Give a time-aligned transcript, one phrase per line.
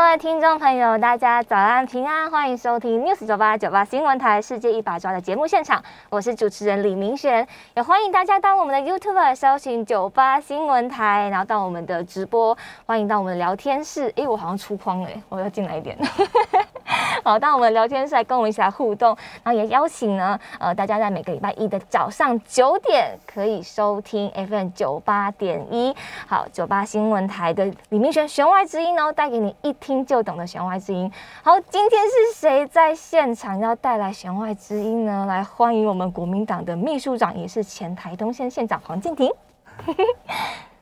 [0.00, 7.46] 各位听众朋友，大家早安平安，欢迎收听 News 九八九八新闻台《世界一把抓》的节目现场，我是主持人李明璇，
[7.76, 14.10] 也欢迎大家到我们的 YouTube 搜寻九八新闻台，然后到我们的直播，欢迎到我们的聊天室。
[14.16, 15.96] 哎，我好像出框了，我要进来一点。
[17.22, 25.94] 好，到我们的聊天室来跟我们一起来互动，然后也邀请呢，呃，大家在每个礼拜一的早上九点可以收听 FM 九八点一，
[26.26, 31.10] 好，九八新闻台的李明璇弦外之音哦，带给你一听就懂的弦外之音。
[31.42, 35.26] 好，今天是谁在现场要带来弦外之音呢？
[35.26, 39.28] 来欢迎我们国民党的秘书长，也是前台东县县长黄建庭。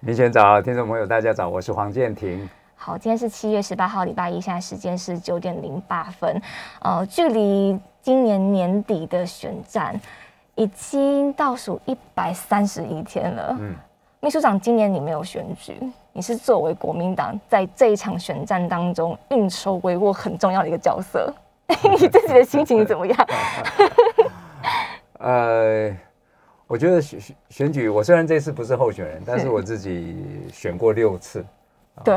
[0.01, 2.47] 明轩早，听众朋友大家早，我是黄建庭。
[2.77, 6.42] 好，今天是七月十八号，礼拜一，现在时间是九点零八分，
[6.83, 9.98] 呃，距离今年年底的选战
[10.55, 13.56] 已经倒数一百三十一天了。
[13.59, 13.75] 嗯，
[14.20, 15.81] 秘书长，今年你没有选举，
[16.12, 21.33] 你是作为国民党在这一场选战当中运筹帷幄很重要的一个角色，
[21.91, 23.27] 你自己的心情怎么样？
[25.20, 25.97] 呃，
[26.67, 30.17] 我觉得选选选举，我虽然这次不是候选人，但是我自己
[30.53, 31.45] 选过六次。
[32.05, 32.17] 对，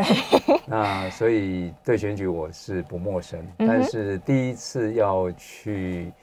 [0.67, 6.13] 那所以对选举我是不陌生，嗯但是第一次要去，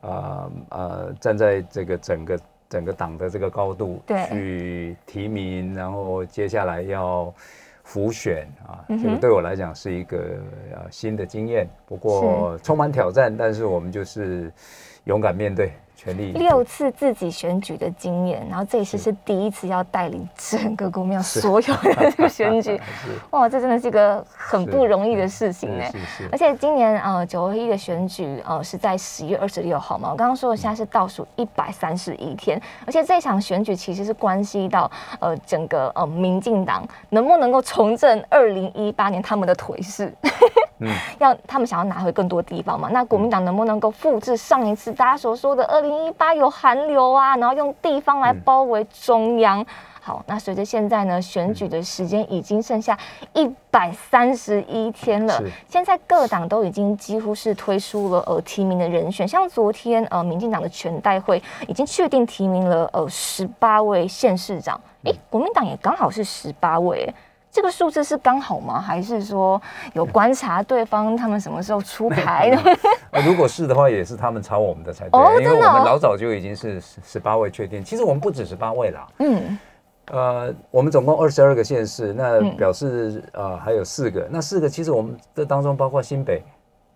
[0.00, 2.40] 呃呃，站在这个整个
[2.72, 4.24] 整个党的这个高度对。
[4.30, 7.30] 去提名，然后接下来要
[7.82, 10.16] 浮选啊，这个对我来讲是一个
[10.72, 14.50] 呃新的经验，不过充满挑战，但是我们就是
[15.04, 15.70] 勇敢面对，
[16.02, 19.14] 全力六次自己选举的经验，然后这一次是。
[19.24, 22.80] 第一次要带领整个国庙所有人的选举，
[23.30, 25.84] 哇，这真的是一个很不容易的事情呢。
[25.92, 34.90] 是是而且今年呃九合一的选举呃是在十月二十六号嘛，我刚刚说的现在是倒数一百三十一天，而且这场选举其实是关系到
[35.20, 40.12] 呃整个呃民进党能不能够重振二零一八年他们的颓势，
[40.82, 40.94] 嗯。
[41.18, 49.64] 要他们想要拿回更多地方嘛，那国民党能不能够复制上一次大家所说的二零一八有寒流啊，然后用地方来包围中央？
[50.04, 52.98] 好，那随着现在呢，选举的时间已经剩下
[53.34, 55.40] 一百三十一天了。
[55.68, 67.04] 现在各党都已经几乎是推出了呃提名的人选，像昨天呃民进党的全代会已经确定提名了呃十八位县市长，诶，国民党也刚好是十八位。
[67.04, 67.14] 诶
[67.52, 68.80] 这个数字是刚好吗？
[68.80, 69.60] 还是说
[69.92, 72.62] 有观察对方他们什么时候出牌呢？
[73.12, 77.84] 呃，如果是的话，也是他们抄我们的才对，哦因为我们老早就已经是十十八位确定。
[77.84, 79.58] 其实我们不止十八位啦，嗯，
[80.06, 86.42] 呃，我们总共二十二个县市，那嗯表示呃还有四个，那四个其实我们这当中包括新北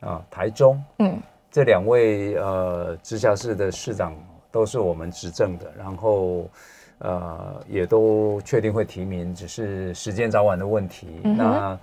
[0.01, 4.17] 啊、台中嗯，这两位呃直辖市的市长
[4.51, 6.49] 都是我们执政的，然后。
[6.99, 11.07] 呃，也都确定会提名，只是时间早晚的问题。
[11.23, 11.79] 那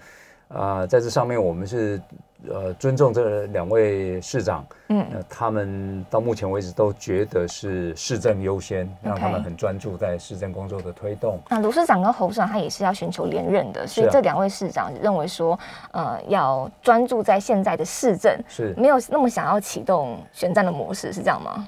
[0.49, 1.99] 呃，在这上面，我们是
[2.47, 11.39] 呃尊重这两位市长，嗯那他们到目前为止都觉得是市政优先，让他们很专注在市政工作的推动。
[11.49, 15.57] 那卢市长跟侯市长他也是要寻求连任的，所以这两位市长认为说，
[15.91, 21.67] 呃，要专注在现在的市政，是没有那么想要启动选战的模式，是这样吗？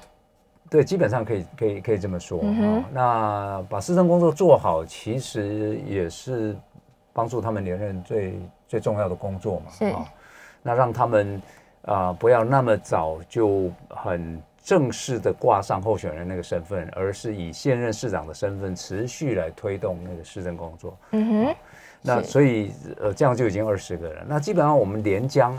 [0.68, 6.56] 对，基本上可以可以可以这么说、嗯哦那把市政工作做好，其实也是
[7.12, 9.66] 帮助他们连任最最重要的工作嘛。
[9.70, 10.04] 是哦
[10.62, 11.40] 那让他们
[11.82, 20.98] 啊、不要那么早就很正式的挂上候选人那个身份，而是以现任市长的身份持续来推动那个市政工作。
[21.12, 21.56] 嗯哼，
[22.02, 24.24] 那所以呃，这样就已经二十个人。
[24.26, 25.56] 那基本上我们连江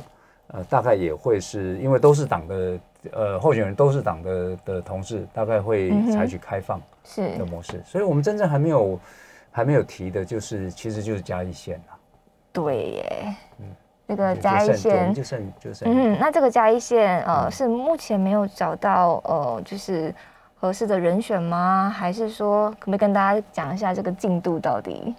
[0.47, 2.77] 呃，大概也会是因为都是党的
[3.13, 7.81] 呃候选人都是党的的同事，大概会采取开放是的模式。
[7.85, 8.99] 所以我们真正还没有
[9.51, 11.97] 还没有提的，就是其实就是嘉义县啊，
[12.51, 13.35] 对耶，
[14.07, 15.89] 这就就个嘉义剩对县就剩就剩。
[15.91, 20.13] 嗯，那这个嘉义县呃嗯是目前没有找到呃就是
[20.55, 21.93] 合适的人选吗？
[21.93, 25.13] 还是说可不可以跟大家讲一下这个进度到底？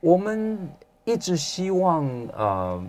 [0.00, 0.58] 我们
[1.04, 2.04] 一直希望
[2.36, 2.84] 呃，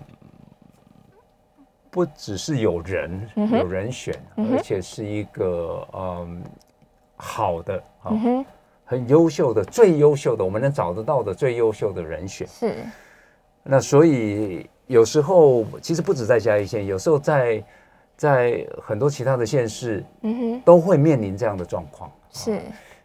[1.94, 6.42] 不只是有人、嗯有人选，嗯而且是一个嗯
[7.14, 8.44] 好的啊、嗯，
[8.84, 12.44] 很优秀的、最优秀的，我们能找得到的最优秀的人选。
[12.48, 12.74] 是
[13.62, 17.64] 那所以有时候其实不止在嘉义县，有时候在
[18.16, 22.10] 在很多其他的县市嗯哼，都会面临这样的状况。
[22.32, 22.60] 是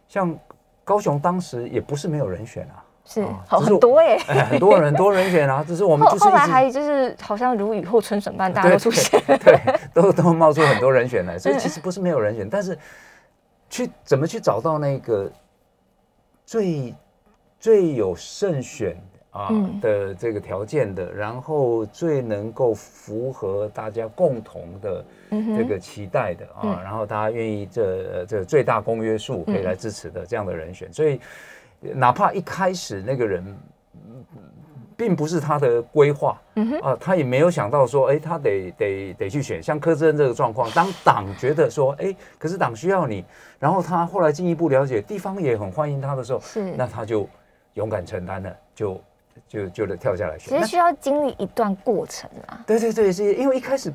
[0.08, 0.36] 像
[0.82, 2.79] 高雄当时也不是没有人选啊，
[3.12, 4.16] 是啊好很多哎。
[4.28, 9.20] 哎很多人很多人选啊，只是我们后后来还就是好像如雨后春笋般，大家都出现。
[9.26, 9.60] 对，对
[9.92, 12.78] 都都冒出很多人选来，所以其实不是没有人选，但是
[13.68, 15.28] 去怎么去找到那个
[16.46, 16.94] 最
[17.58, 18.96] 最有胜选
[19.32, 19.80] 啊嗯。
[19.80, 25.04] 的这个条件的，然后最能够符合大家共同的
[25.56, 26.82] 这个期待的啊，嗯。
[26.84, 27.82] 然后大家愿意这
[28.12, 29.64] 呃这最大公约数可以嗯。
[29.64, 31.20] 来支持的这样的人选，所以
[31.80, 33.44] 哪怕一开始那个人。
[33.46, 34.24] 嗯
[35.00, 36.38] 并不是他的规划，
[36.82, 43.24] 啊，他也没有想到说，哎，他得得得去选，像柯志恩这个状况，当党觉得说，哎，可是党需要你，
[43.58, 46.74] 然后他后来进一步了解，地方也很欢迎他的时候，是。
[46.76, 47.26] 那他就
[47.72, 49.00] 勇敢承担了，就
[49.48, 50.52] 就就得跳下来选。
[50.52, 52.62] 那其实需要经历一段过程啊。
[52.66, 53.90] 对对对，是因为一开始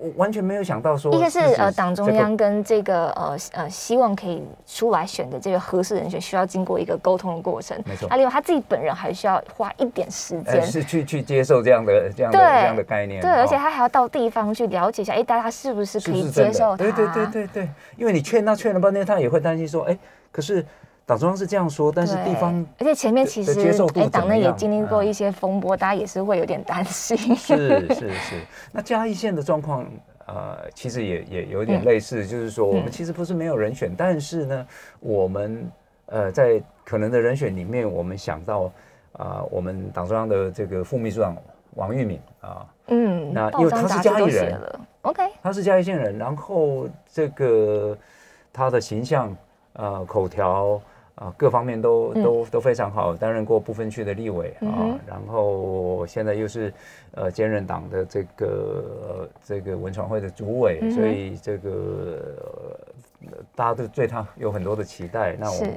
[0.00, 7.76] 我我完全没有想到说，一个是呃党中央跟这个呃呃希望可以出来选的这个合适人选，需要经过一个沟通的过程。
[7.84, 10.66] 没错那另外他自己本人还需要花一点时呃间。
[10.66, 16.76] 是去去接受这样的这样的这样的概念，对，而且哦他还要到地方去了解一下，哎，大家是不是可以接受他？
[16.76, 19.98] 对对对对对，因为你劝他劝了半天，他也会担心说，哎，
[20.30, 20.64] 可是
[21.08, 25.06] 党中央是这样说，但是地方而且前面其实的接受度哎，党内也经历过嗯。
[25.06, 27.16] 一些风波，大家也是会有点担心。
[27.34, 28.40] 是是是，
[28.70, 29.86] 那嘉义县的状况，
[30.26, 32.90] 呃，其实也也有点嗯类似，就是说我们嗯。
[32.90, 34.66] 其实不是没有人选，但是呢，
[35.00, 35.72] 我们
[36.06, 38.70] 呃在可能的人选里面，我们想到
[39.12, 41.34] 啊、我们党中央的这个副秘书长
[41.74, 44.60] 王玉敏啊，嗯，那因为他是嘉义人
[45.00, 47.96] ，OK，他是嘉义县人，然后这个
[48.52, 49.34] 他的形象、
[49.72, 50.80] 呃口条
[51.20, 56.72] 啊、各方面都嗯都都非常好，担任过部分区的立委啊嗯，然后现在又是
[57.12, 58.46] 呃兼任党的这个
[59.02, 61.70] 呃这个文传会的主委，嗯所以这个
[63.20, 65.34] 呃大家都对他有很多的期待。
[65.40, 65.74] 那我们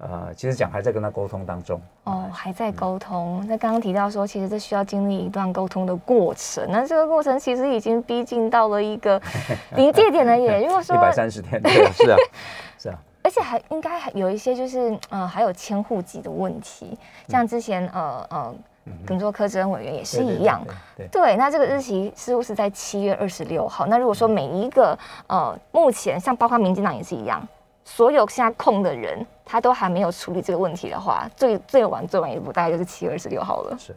[0.00, 1.80] 呃其实讲还在跟他沟通当中。
[2.04, 3.42] 哦，还在沟通。
[3.48, 6.66] 那刚刚提到说，其实这需要经历一段沟通的过程。
[6.68, 9.20] 那这个过程其实已经逼近到了一个
[9.76, 10.60] 临界点了耶。
[10.66, 12.16] 如果说一，百三十天，对，是啊，
[13.28, 16.98] 而且还应该还有一些就是呃，还有迁户籍的问题，
[17.28, 18.54] 像之前呃呃，
[19.04, 20.64] 耿作科志恩委员也是一样。
[21.12, 23.84] 对，那这个日期似乎是在七月二十六号。
[23.84, 27.46] 那如果说每一个呃，目前像包括民进党也是一样，
[27.84, 33.76] 所有现在空的人，他都还没有处理这个问题的话，最最晚最晚一步大概就是七月二十六号了。
[33.78, 33.94] 是。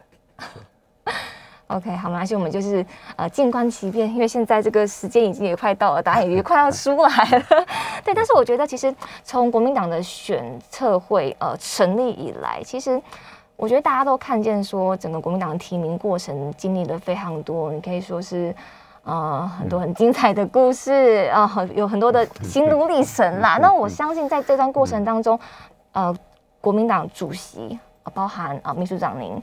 [1.76, 2.84] OK，好，没关系，我们就是
[3.16, 7.66] 呃静观其变，因为现在这个时间已经也快到了，答案也快要出来了。
[8.04, 13.00] 对，但是我觉得其实从国民党的选测会呃成立以来，其实
[13.56, 18.54] 我觉得大家都看见说整个国民党提名过程经历了非常多，你可以说是。
[19.04, 23.58] 呃，很多很精彩的故事啊、有很多的心路历程啦。
[23.60, 25.36] 那我相信在这段过程当中，
[25.90, 26.14] 呃，
[26.60, 29.42] 国民党主席，呃包含啊、秘书长您，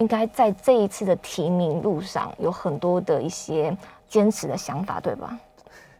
[0.00, 3.76] 应该在这一次的提名路上有很多的一些
[4.08, 5.38] 坚持的想法，对吧？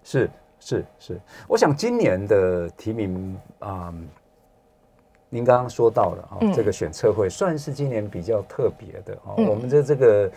[0.03, 3.95] 是是是，我想今年的提名啊、
[5.29, 6.53] 您刚刚说到了啊、嗯。
[6.53, 9.47] 这个选测会算是今年比较特别的啊、嗯。
[9.47, 10.33] 我们的这个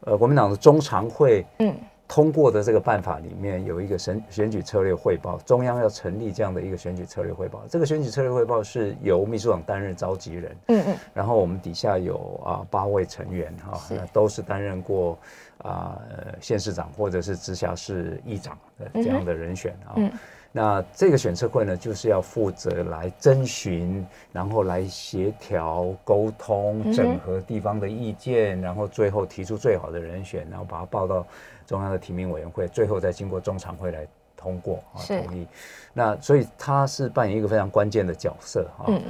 [0.00, 1.74] 呃国民党的中常会嗯
[2.12, 7.62] 通过的这个办法里面有一个选选举策略汇报，中央要成立这样的一个选举策略汇报。
[7.70, 13.80] 这个选举策略汇报是由秘书长担任召集人，嗯嗯，然后我们底下有啊八位成员哈、
[14.12, 15.18] 都是担任过
[15.62, 19.96] 啊、呃县市长或者是直辖市议长的这样的人选啊。
[19.96, 20.12] 嗯
[20.54, 31.26] 那这个选测会呢，就是要负责来征询，然后来协调、沟通、整合地方的意见，然后最后提出最好的人选，然后把它报到
[31.72, 35.46] 中央的提名委员会，最后再经过中常会来通过啊同意。
[35.94, 38.84] 那所以他是扮演一个非常关键的角色啊。
[38.88, 39.00] 嗯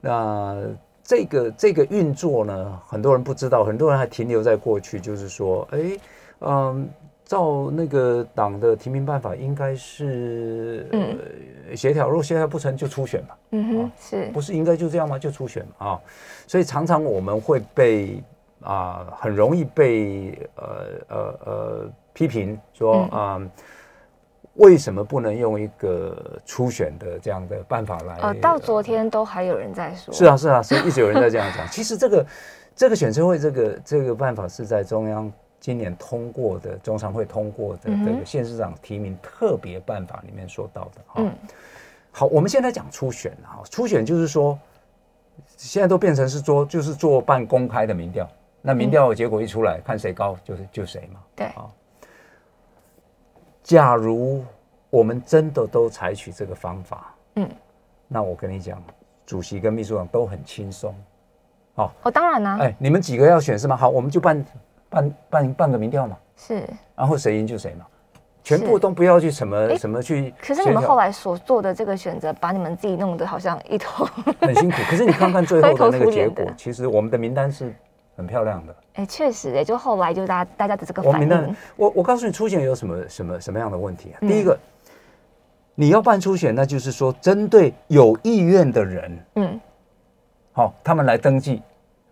[0.00, 0.56] 那
[1.04, 5.78] 这个这个运作呢，很多人不知道，很多人还停留在过去，就是说，哎，
[6.40, 6.88] 嗯，
[7.24, 15.16] 照那个党的提名办法，应该是呃协调，如果协调不成就初选嘛，嗯哼，是不是应该就这样吗？
[15.16, 16.00] 就初选啊，
[16.48, 18.20] 所以常常我们会被
[18.60, 20.66] 啊、很容易被呃
[21.08, 23.50] 呃呃批评说嗯啊。
[24.54, 28.16] 为什么不能用一个初选的这样的办法来？
[28.16, 31.64] 呃，到昨天都还有人在说，是啊，是啊，是一直有人在这样讲。
[31.70, 32.26] 其实这个
[32.74, 41.00] 这个选车会这个这个办法是在中央今年通过的中常会通过的这个县市长提名特别办法里面说到的。
[41.06, 41.32] 哈、嗯
[42.10, 44.58] 好，我们现在讲初选啊，初选就是说
[45.56, 48.28] 现在都变成是做就是做办公开的民调，
[48.60, 51.20] 那民调结果一出来，看谁高就是就谁嘛。
[51.36, 51.70] 对啊，
[53.68, 54.42] 假如
[54.88, 57.46] 我们真的都采取这个方法，嗯，
[58.08, 58.82] 那我跟你讲，
[59.26, 60.94] 主席跟秘书长都很轻松。
[61.74, 63.76] 哦，当然啦、哎，你们几个要选是吗？
[63.76, 64.42] 好，我们就办
[64.88, 66.66] 办办办个民调嘛，是。
[66.96, 67.84] 然后谁赢就谁嘛，
[68.42, 70.32] 全部都不要去什么哎什么去。
[70.40, 74.06] 可是你们后来所做的这个选择，把你们自己弄得好像一头，
[74.40, 77.74] 很辛苦，可是你看看最后的那个结果， 其实我们的名单是
[78.18, 78.74] 很漂亮的。
[78.94, 84.18] 哎，确实，哎，就后来就大家大家的这个反应，，我我告诉你，初选有什么什么什么样的问题啊？
[84.20, 84.58] 嗯第一个，
[85.76, 89.60] 你要办初选，那就是说针对有意愿的人，嗯，
[90.50, 91.62] 好、他们来登记，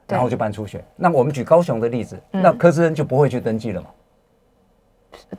[0.06, 0.80] 然后就办初选。
[0.94, 3.88] 那我们举高雄的例子，嗯那柯志恩就不会去登记了嘛？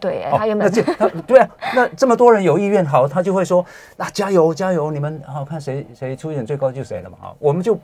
[0.02, 7.18] 对，他原本那这他 对啊，那这么多人有意愿，好，他就会说，那加油加油，你们好看谁谁初选最高就谁了嘛？
[7.22, 7.80] 好，我们就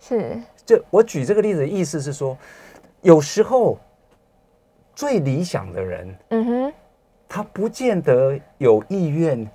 [0.00, 2.36] 是这我举这个例子的意思是说，
[3.00, 3.78] 有时候
[4.94, 6.72] 最理想的人，嗯哼，
[7.28, 9.48] 他不见得有意愿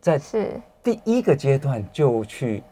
[0.00, 2.62] 在是，第一个阶段就去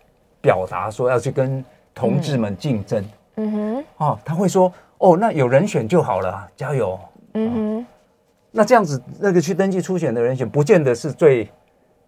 [0.41, 3.05] 表达说要去跟同志们竞争。
[3.37, 6.99] 嗯哼，哦，他会说哦，那有人选就好了啊，加油。
[7.35, 7.87] 嗯哼，
[8.51, 11.45] 那这样子，那个去登记初选的人选，不见得是最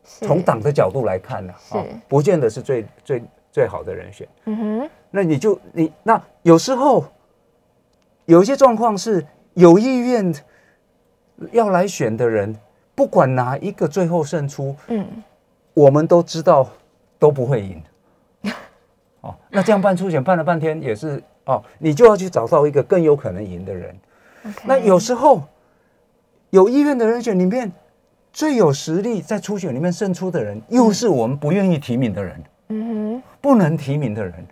[0.04, 0.26] 是。
[0.26, 1.76] 从，党的角度来看呢、是。
[2.08, 4.28] 不见得是最最最好的人选。
[4.44, 7.04] 嗯哼，那你就你那有时候
[8.26, 10.34] 有一些状况是有意愿
[11.52, 12.54] 要来选的人，
[12.94, 15.06] 不管哪一个最后胜出，嗯，
[15.74, 16.68] 我们都知道
[17.18, 17.82] 都不会赢。
[19.22, 23.94] 哦，那这样办初选办了半天也是哦，你就要去找到一个更有可能赢的人。
[24.64, 25.42] 那有时候
[26.50, 27.70] 有意愿的人选里面，
[28.32, 34.46] 最有实力在初选里面胜出的人，又是我们不愿意提名的人，嗯哼，不能提名的人。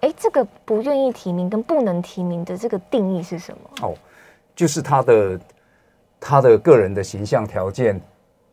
[0.00, 3.88] 哎，这个不愿意提名跟不能提名的这个定义是什么？
[3.88, 3.94] 哦，
[4.54, 5.40] 就是他的
[6.20, 8.00] 他的个人的形象条件，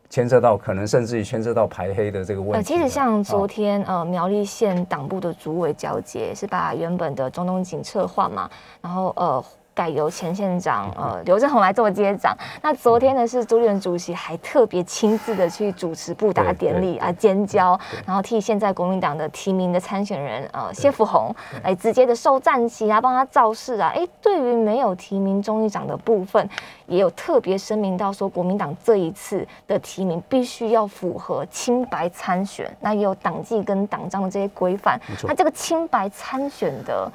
[0.09, 2.57] 牵涉到可能甚至于牵涉到排黑的这个问题。
[2.57, 8.49] 呃，其实像昨哦天、呃苗栗县党部的主委交接，是把原本的中东警策划嘛，
[8.81, 9.43] 然后呃。
[9.81, 12.37] 改由前县长呃刘正宏来做接掌。
[12.61, 21.33] 那昨天呢是朱立伦主席还特别亲自的去主持布达典礼啊尖交，然后替现在国民党的提名的参选人呃谢富宏
[21.63, 23.91] 来直接的受战旗啊，帮他造势啊。
[23.95, 26.47] 哎，对于没有提名中议长的部分，
[26.85, 34.99] 也有特别声明到说，国民党这一次的提名必须要符合清白参选，那也有党纪跟党章的这些规范。
[35.23, 37.11] 那这个清白参选的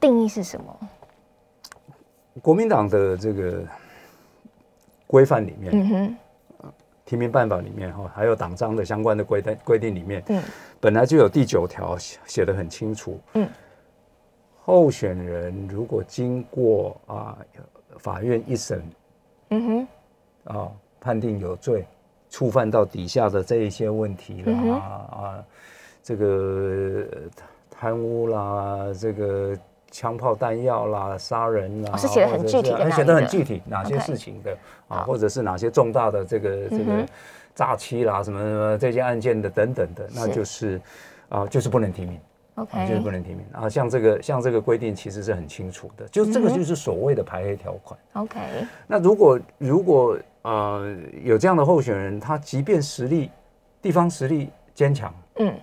[0.00, 0.64] 定义是什么？
[2.42, 3.62] 国民党的这个
[5.06, 6.16] 规范里面，嗯哼，
[7.04, 10.42] 提名办法里面哈，还有党章的相关的规定规定里面，嗯
[10.80, 13.48] 本来就有第九条写写的很清楚，嗯，
[14.62, 17.38] 候选人如果经过啊
[17.98, 18.82] 法院一审
[19.50, 19.86] 嗯
[20.44, 21.86] 哼，啊判定有罪，
[22.28, 25.44] 触犯到底下的这一些问题啦、嗯啊，
[26.02, 27.18] 这个呃
[27.70, 29.56] 贪污啦，这个
[29.90, 34.56] 枪炮弹药啦，杀人啦，写的很具体的哪是哎写的很具体，哪些 OK 事情的
[34.88, 37.06] 啊，或者是哪些重大的这个这个嗯哼。
[37.54, 40.78] 诈欺啦，什么什么这些案件的等等的，那就是
[41.30, 42.20] 啊，就是不能提名。
[42.54, 43.44] 啊，就是不能提名。
[43.52, 43.68] 啊！
[43.68, 47.98] 像这个，像这个规定其实是很清楚的，就这个就是所谓的排黑条款。
[48.14, 48.40] OK，
[48.86, 53.30] 那如果如果呃有这样的候选人，他即便实力
[53.80, 55.54] 地方实力坚强，嗯，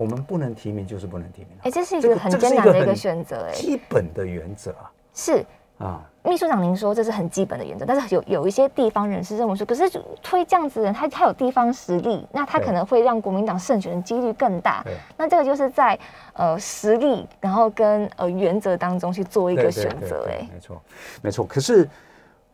[0.00, 5.44] 我们不能提名就是不能提名啊，哎，这是一这个很艰难的一个选择，哎，基本的原则啊是。
[5.76, 9.90] 啊，秘书长，您说这是很基本的原则，但是有有一些地方人士认为说，可是
[10.22, 14.82] 推这样子的人，他他有地方实力，那他可能会让国民党胜选的几率更大。
[14.84, 15.98] 对，那这个就是在
[16.34, 20.26] 呃实力，然后跟呃原则当中去做一个选择。
[20.28, 20.82] 哎，对没错
[21.22, 21.46] 没错。
[21.46, 21.88] 可是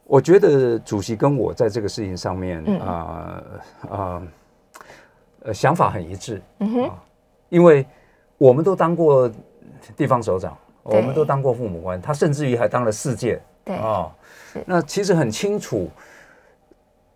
[0.05, 3.43] 我觉得主席跟我在这个事情上面嗯啊
[3.91, 4.23] 啊
[5.43, 6.95] 呃想法很一致，嗯哼，啊，
[7.49, 7.87] 因为
[8.38, 9.31] 我们都当过
[9.97, 14.12] 地方首长，我对们都当过父母官，他甚至于还当了世界对，啊
[14.53, 14.62] 是。
[14.67, 15.88] 那其实很清楚，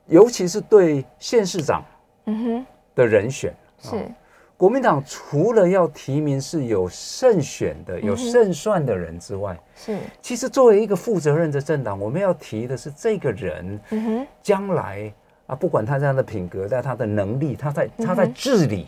[0.07, 1.85] 尤其是对县市长
[2.27, 4.09] 嗯哼，的人选，是，
[4.57, 15.13] 国民党除了要提名是有胜选的、有胜算的人之外，是，其实作为一个负责任的政党，我们要提的是这个人嗯哼，将来
[15.47, 18.87] 啊，不管他这样的品格，在他的能力，他在嗯他在治理，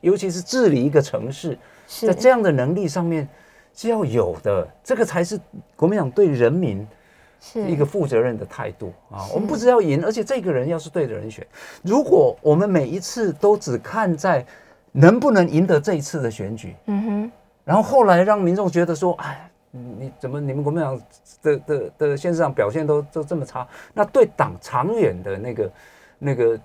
[0.00, 3.28] 尤其是治理一个城市，在，这样的能力上面
[3.74, 5.38] 是要有的，这个才是
[5.76, 6.86] 国民党对人民
[7.40, 9.26] 是一个负责任的态度啊。
[9.32, 11.46] 我们不只要赢，而且这个人要是对的人选。
[11.82, 14.44] 如果我们每一次都只看在
[14.92, 17.32] 能不能赢得这一次的选举，嗯哼，
[17.64, 21.00] 然后后来让民众觉得说，哎，你怎么你们国民党
[21.42, 23.66] 的的的现实上表现都都这么差？
[23.94, 25.72] 那对党长远的那个
[26.18, 26.58] 那个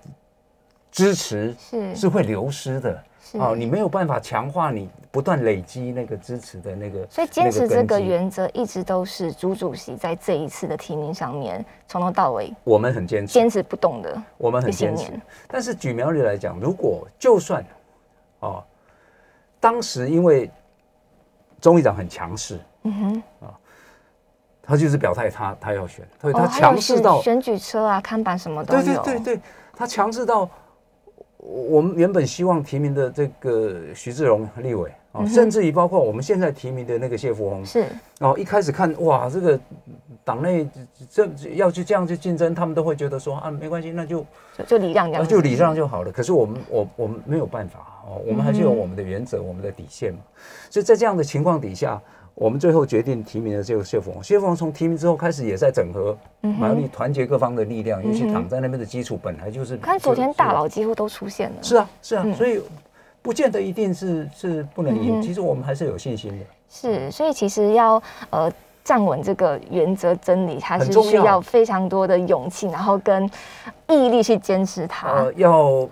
[0.89, 3.03] 支持是是会流失的。
[3.34, 15.12] 哦，你没有办法强化你不断累积那个支持的那个，所以坚持这个原则一直都是朱主席在这一次的提名上面从头到尾，我们很坚持，坚持不动的，我们很坚持。
[15.48, 17.65] 但是举苗栗来讲，如果就算
[18.41, 18.63] 哦，
[19.60, 20.50] 当时因为
[21.60, 23.58] 钟议长很强势，嗯哼，啊，
[24.62, 29.41] 他就是表态他他要选，所以他强势到选举车啊、看板什么都有，对对对对，
[29.75, 30.48] 他强势到。
[31.47, 37.85] 我们原本希望提名的这个徐志荣立委啊，甚至于包括我们现在提名的那个谢富宏，是
[38.19, 39.59] 哦，一开始看哇，这个
[40.23, 40.67] 党内
[41.09, 44.25] 这要去这样去竞争，他们都会觉得说啊，没关系，那就
[44.65, 46.11] 就礼让就礼让就好了。
[46.11, 50.19] 可是我们我我们没有办法哦，我们还是有我们的原则，我们的底线嘛。
[50.69, 52.01] 所以在这样的情况底下。
[52.35, 59.77] 我们最后决定提名的这个谢凤谢凤从提名之后开始也在整合，马力团结各方的力量，尤其党在那边的基础本来就是。
[59.77, 61.55] 看昨天大佬几乎都出现了。
[61.61, 62.61] 是啊，是啊，所以
[63.21, 66.45] 不见得一定是是不能赢，其实我们还是有信心的。
[66.69, 68.51] 是，所以其实要呃
[68.83, 73.23] 站稳这个原则真理，还是需要非常多的勇气，然后跟
[73.87, 75.07] 毅力去坚持它。
[75.09, 75.89] 呃，要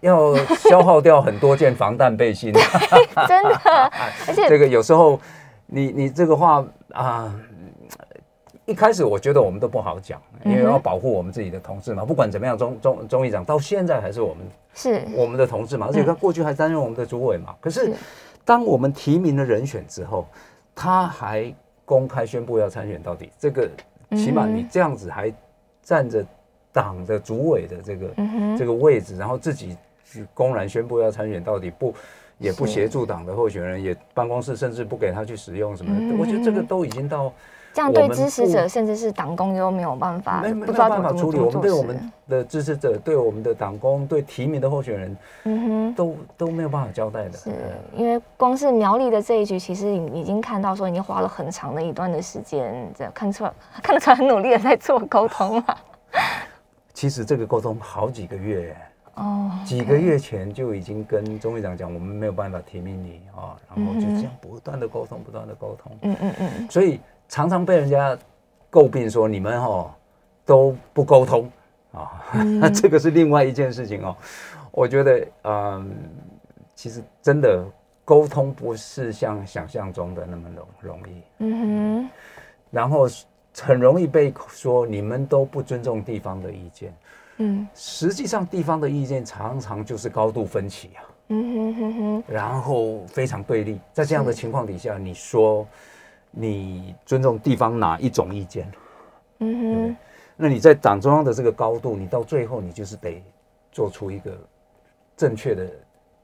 [0.00, 2.52] 要消耗掉很多件防弹背心，
[3.28, 3.54] 真的，
[4.26, 5.20] 而且这个有时候。
[5.66, 7.34] 你你这个话啊，
[8.64, 12.04] 一开始我觉得我们都不好讲，因为要保护我们自己的同志嘛。
[12.04, 17.54] 不管怎么样，钟钟钟议长到现在还是我们是我们的同志嘛，而且他过去还担任我们的主委嘛。
[17.60, 17.92] 可是
[18.44, 20.26] 当我们提名了人选之后，
[20.74, 21.52] 他还
[21.84, 23.68] 公开宣布要参选到底，这个
[24.12, 25.32] 起码你这样子还
[25.82, 26.24] 站着
[26.72, 28.14] 党的主委的这个
[28.56, 29.76] 这个位置，然后自己
[30.32, 31.92] 公然宣布要参选到底不。
[32.38, 37.32] 也不协助党的候选人，也办公室甚至不给他去使用什么，我觉得这个都已经到
[37.72, 41.38] 这样对支持者甚至是党工又没有办法，没没办法处理。
[41.38, 47.32] 我们对我们的支持者、对我们的党工、对提名的候选人，嗯哼，都都没有办法交代的。
[47.32, 47.50] 是
[47.94, 55.76] 因为光是苗栗的这一局，其实已经看到说已经花了很长的一段的时间，这看出来看得出来很努力的在做沟通嘛。
[56.94, 58.74] 其实这个沟通好几个月。
[59.16, 65.92] 哦，几个月前就已经跟钟会长讲，我们没有办法提名你啊，然后就这样不断的沟通，不断的沟通。
[66.02, 66.70] 嗯嗯嗯。
[66.70, 68.16] 所以常常被人家
[68.70, 69.90] 诟病说你们哦
[70.44, 71.50] 都不沟通
[71.92, 72.22] 啊，
[72.60, 74.14] 那 这个是另外一件事情哦。
[74.70, 75.90] 我觉得嗯，
[76.74, 77.64] 其实真的
[78.04, 81.22] 沟通不是像想象中的那么容容易。
[81.38, 82.10] 嗯哼。
[82.70, 83.08] 然后
[83.62, 86.94] 很容易被说你们都不尊重地方的意见。
[87.38, 95.66] 嗯，实际上地方的意见常常就是高度分歧啊，嗯哼哼哼，然后非常对立，在这样的情况底下，你说
[96.30, 98.70] 你尊重地方哪一种意见？
[99.40, 99.96] 嗯哼，
[100.36, 103.22] 那你在党中央的这个高度，你到最后你就是得
[103.70, 104.30] 做出一个
[105.16, 105.70] 正确的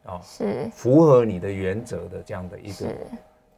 [0.04, 0.70] 啊，是。
[0.72, 2.86] 符合你的原则的这样的一个。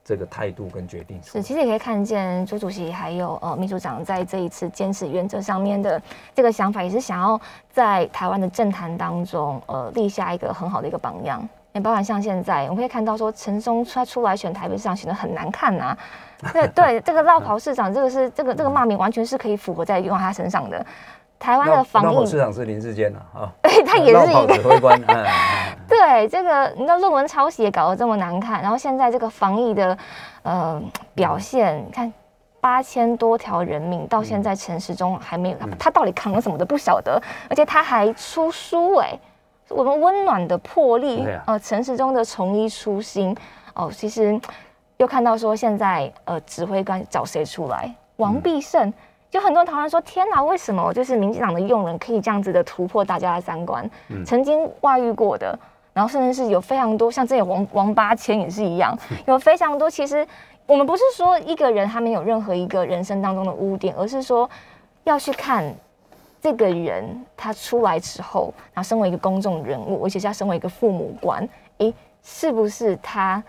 [0.05, 6.01] 这个态度跟决定是，其实也可以看见朱主席还有呃秘书长在这一次坚持原则上面的
[6.35, 7.41] 这个想法，也是想要
[7.73, 11.49] 在台湾的政坛当中呃立下一个很好的一个榜样。
[11.73, 15.97] 也包含像现在，我们可以看到说陈松他出来选台北市长，显得很难看呐。
[16.53, 20.87] 对对，这个绕跑市长，这个是这个这个骂名完全是可以符合在用他身上的。
[21.45, 24.99] 台湾的防疫市长是林志坚啊， 对他也是一个指挥官。
[25.87, 29.97] 对这个，你知道论文抄袭也搞得这么难看，然后现在这个防疫的
[30.43, 30.83] 呃
[31.15, 32.11] 表现，你看
[32.63, 39.19] 八千多条人命，到现在陈时中还没有，他到底扛了什么都不晓得，而且他还出书哎，
[39.69, 43.37] 我们温暖的魄力，呃，陈时中的从医初心
[43.75, 44.41] 哦，其实
[44.97, 48.91] 又看到说现在呃指挥官找谁出来，王必胜。
[49.35, 53.91] 就很多人讨论说：“天哪，为什么就是民进党的用人可以这样子的突破大家的三观？
[54.25, 55.59] 曾经外遇过的，
[55.93, 59.91] 然后甚至是有非常多像这些王王八千也是一样，有非常多。
[59.91, 60.25] 其实
[60.67, 64.49] 我们不是说一个人他没有任何一个人生当中的污点，而是说
[65.03, 65.75] 要去看
[66.41, 67.05] 这个人
[67.37, 71.93] 他出来之后，然后身为一个公众人物，而且是要身为一个父母官，诶，
[72.23, 73.43] 是不是他？”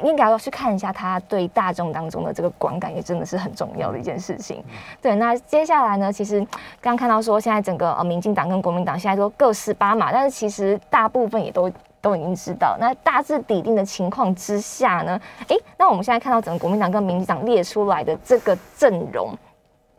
[0.00, 4.62] 应该要去看一下他对大众当中的这个观感，也真的是很重要的一件事情。
[5.02, 6.12] 对，那接下来呢？
[6.12, 6.38] 其实
[6.80, 12.76] 刚刚看到说，现在整个呃，民进党跟国民党现在都各十八码，但是其实大部分也都都已经知道。
[12.78, 15.20] 那大致底定的情况之下呢？
[15.48, 19.36] 哎，那我们现在看到整个国民党跟民进党列出来的这个阵容，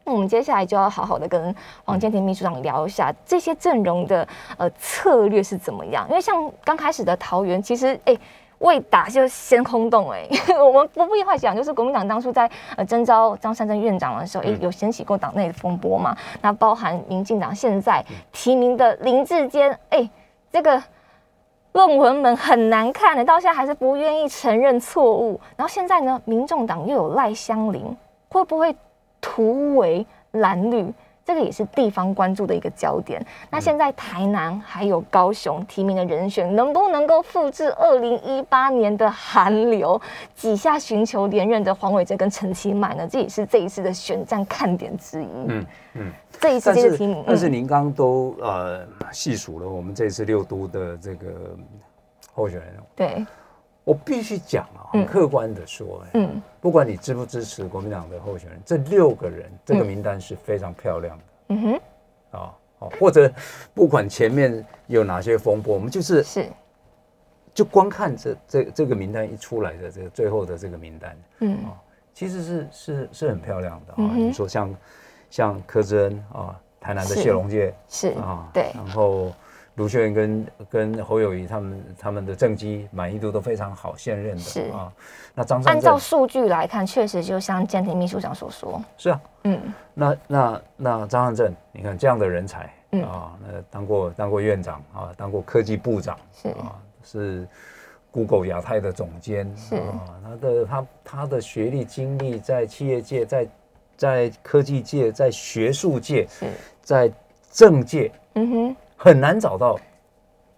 [0.03, 4.27] 那我们接下来就要好好的跟黄建庭秘书长聊一下这些阵容的
[4.58, 6.05] 呃策略是怎么样。
[6.10, 8.17] 因为像刚开始的桃园，其实哎。
[8.60, 16.15] 未打就先轰动哎， 我们不必幻想，就是国民党当初在呃征召张善政院长的时候，哎，有掀起过党内的风波嘛？
[16.41, 20.10] 那包含民进党现在提名的林志坚，哎，
[20.52, 20.82] 这个
[21.74, 25.39] 论文们很难看的，到现在还是不愿意承认错误。
[25.58, 27.84] 然后现在呢，民众党又有赖香林，
[28.30, 28.74] 会不会
[29.20, 30.91] 突围蓝绿？
[31.25, 33.25] 这个也是地方关注的一个焦点。
[33.49, 39.99] 那现在台南还有高雄提名的人选，能不能够复制二零一八年的韩流，
[40.35, 43.07] 几下寻求连任的黄伟哲跟陈其迈呢？
[43.07, 45.27] 这也是这一次的选战看点之一。
[45.47, 51.27] 嗯嗯，这一次这个提名，但是您刚都呃细数了我们这次六都的这个
[52.33, 53.25] 候选人，对。
[53.86, 61.62] 我必须讲啊，很客观的说，嗯，不管你支不支持国民党的候选人，这六个人这个名单是非常漂亮的，嗯。
[61.62, 61.76] 哼，
[62.32, 63.32] 啊，好，或者
[63.76, 66.24] 不管前面有哪些风波，我们就是。
[66.24, 66.48] 是，
[67.54, 71.54] 就光看这这这个名单一出来的这个最后的这个名单，嗯。
[71.65, 71.78] 啊，
[72.12, 74.12] 其实是是是很漂亮的啊。
[74.15, 74.76] 你说像
[75.30, 78.10] 像柯志恩啊，台南的谢龙介是。
[78.13, 79.32] 啊，对，然后。
[79.75, 84.61] 卢秀燕跟跟侯友谊他们他们的政绩满意度都非常好，现任的是。
[84.71, 84.91] 啊。
[85.33, 89.73] 那张按照数据来看，确实就像监庭秘书长所说，是啊，嗯。
[89.93, 96.49] 那那那张汉正，你看这样的人才啊，那当过当过院长啊，当过科技部长是。
[96.49, 97.45] 啊，是
[98.11, 99.75] Google 亚太的总监是。
[99.75, 103.47] 啊，他的他他的学历经历在企业界，在
[103.97, 106.25] 在科技界，在学术界，
[106.81, 107.11] 在
[107.51, 108.75] 政界，嗯哼。
[109.06, 109.78] 很难找到。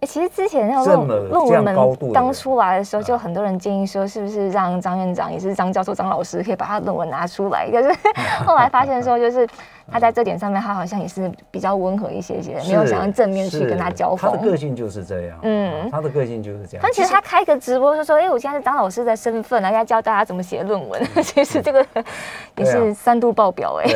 [0.00, 7.68] 哎，其实之前那个论论文们刚出来的时候，就很多人建议说，是不是让张院长也是张教授、张老师可以把他论文拿出来？
[7.68, 7.92] 可是
[8.46, 9.44] 后来发现说，就是
[9.90, 14.30] 他在这点上面，他好像也是比较温和一些些，没有想要正面去跟他交锋。
[14.30, 16.80] 他的个性就是这样，嗯，他的个性就是这样。
[16.80, 21.04] 但其实他开个直播就说：“哎，我现在是张老师的身份，来要教大家怎么写论文。
[21.24, 21.84] ”其实这个
[22.54, 23.90] 也是三度爆表哎，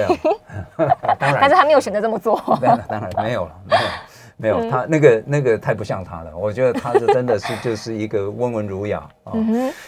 [1.16, 2.42] 但 是他没有选择这么做。
[2.60, 3.82] 当然没有了，没有。
[4.36, 9.32] 没有他那个那个太不像他了， 我觉得他是真的是 就是一个温文儒雅啊。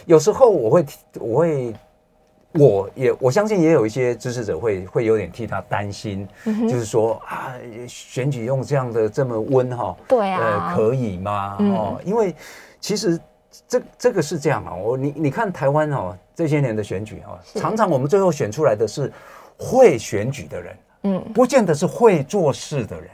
[0.06, 0.86] 有时候我会
[1.18, 1.74] 我会
[2.52, 7.54] 我也我相信也有一些支持者会会有点替他担心，就是说啊
[7.88, 11.56] 选举用这样的这么温哈，对啊，可以吗？
[11.58, 12.32] 哦，因为
[12.78, 13.18] 其实
[13.66, 19.12] 这这个是这样啊，我你你看台湾哦这些年的选举啊，常常我们最后选出来的是
[19.58, 23.10] 会选举的人，嗯，不见得是会做事的人。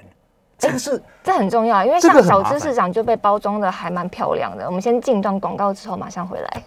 [0.61, 4.67] 这个是这很重要，因为像小知市长就被包装的还蛮漂亮的。
[4.67, 6.63] 我们先进段广告之后马上回来。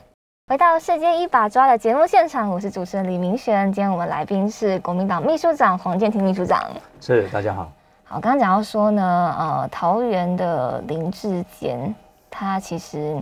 [0.48, 3.72] 回到世界一把抓的节目现场，我是主持人李明璇。
[3.72, 6.62] 今天我们来宾是国民党秘书长黄建庭秘书长。
[7.00, 7.72] 是，大家好。
[8.04, 11.94] 好，刚刚讲到说呢，呃，桃园的林志坚，
[12.30, 13.16] 他其实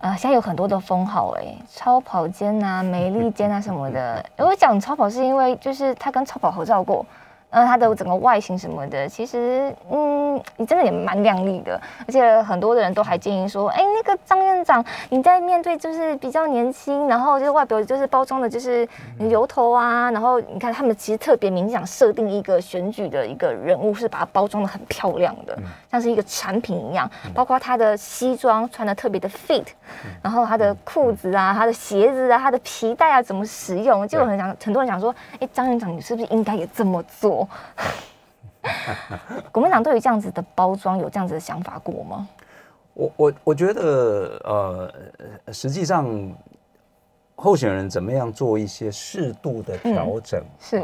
[0.00, 4.24] 呃现在有很多的封号，哎，超跑坚啊、美利坚啊什么的。
[4.36, 7.06] 我讲超跑是因为就是他跟超跑合照过。
[7.50, 25.58] 呃，它的整个外形什么的，其实，嗯，你真的也蛮靓丽的，而且很多的人都还建议说，哎，那个张院长，你在面对就是比较年轻，然后就是外表就是包装的就是油头啊，然后你看他们其实特别明显设定一个选举的一个人物，是把它包装的很漂亮的，
[25.90, 29.64] 像是一个产品一样，包括他的西装穿的特别的 fit，
[30.22, 37.39] 然后他的裤子啊，他的鞋子啊，他的皮带啊怎么使用，就很想很多人想说，哎，张院长你是不是应该也这么做？
[39.50, 42.28] 国民党对于这样子的包装有这样子的想法过吗？
[42.94, 44.92] 我我我觉得呃，
[45.52, 46.06] 实际上
[47.36, 50.82] 候选人怎么样做一些适度的调整，是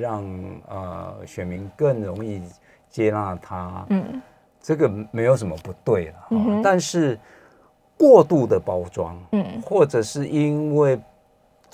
[0.00, 0.24] 让
[0.68, 2.42] 呃选民更容易
[2.88, 4.20] 接纳他，嗯，
[4.60, 7.16] 这个没有什么不对了，但是
[7.96, 10.98] 过度的包装，嗯，或者是因为。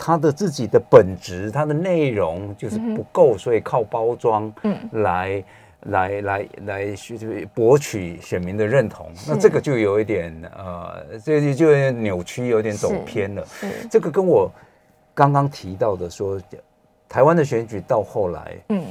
[0.03, 5.45] 它的自己的本质，它的内容就是不够，所以靠包装嗯来
[5.83, 9.13] 来来来去博取选民的认同。
[9.29, 13.47] 那这个就有一点呃，这就就有点扭曲，有点走偏了。
[13.91, 14.51] 这个跟我
[15.13, 16.41] 刚刚提到的说，
[17.07, 18.83] 台湾的选举到后来，嗯，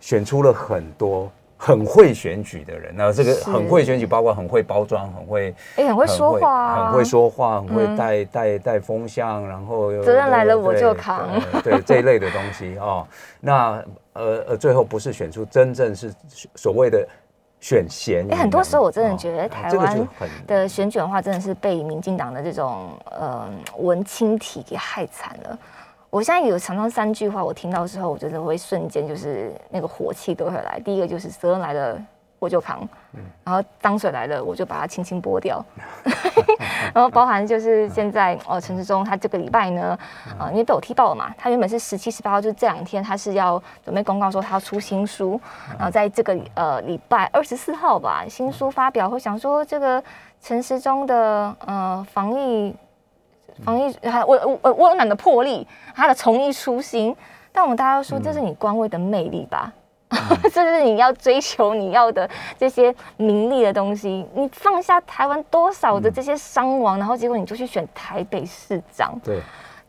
[0.00, 1.30] 选出了很多。
[1.60, 11.28] 很会选举的人，那这个很会选举，包括很会包装，很会，哎，很会说话，很会说话，很会带带带风向，然后责任来了我就扛，
[11.64, 13.04] 对这一类的东西哦。
[13.40, 16.14] 那呃呃，最后不是选出真正是
[16.54, 17.06] 所谓的
[17.58, 18.24] 选贤。
[18.30, 20.08] 哎，很多时候我真的觉得台湾
[20.46, 25.58] 的选举的话，真的是被民进党的这种呃文青体给害惨了。
[26.10, 30.80] 我现在有常常三句话，我听到之后，我觉得会瞬间就是那个火气都会来。
[30.84, 32.00] 第一个就是责任来了
[32.38, 32.88] 我就扛，
[33.44, 35.62] 然后脏水来了我就把它轻轻拨掉。
[36.94, 39.98] 然后包含就是现在哦，陈志忠他这个礼拜呢，
[40.38, 45.38] 呃，因为被我踢爆了嘛，他原本是十七、十八号，就是这两天他是要准备公告说他要出新书，
[45.76, 50.02] 然后在这个呃礼拜二十四号吧，新书发表，会想说这个
[50.40, 52.74] 陈时中的呃防疫
[53.64, 57.14] 防疫还我我温暖的魄力，他的从一初心，
[57.52, 59.72] 但我们大家都说这是你官位的魅力吧。
[60.54, 62.26] 这是你要追求你要的
[62.58, 69.20] 这些名利的东西，你放下台湾多少的这些伤亡，然后结果你就去选台北市长。
[69.22, 69.38] 对，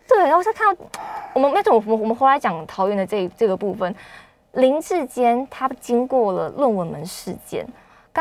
[0.06, 0.24] 对。
[0.26, 0.86] 然后再看到
[1.34, 3.96] 我们那种，我们我们回来讲桃园的这这个部分，
[4.52, 7.66] 林志坚他经过了论文门事件。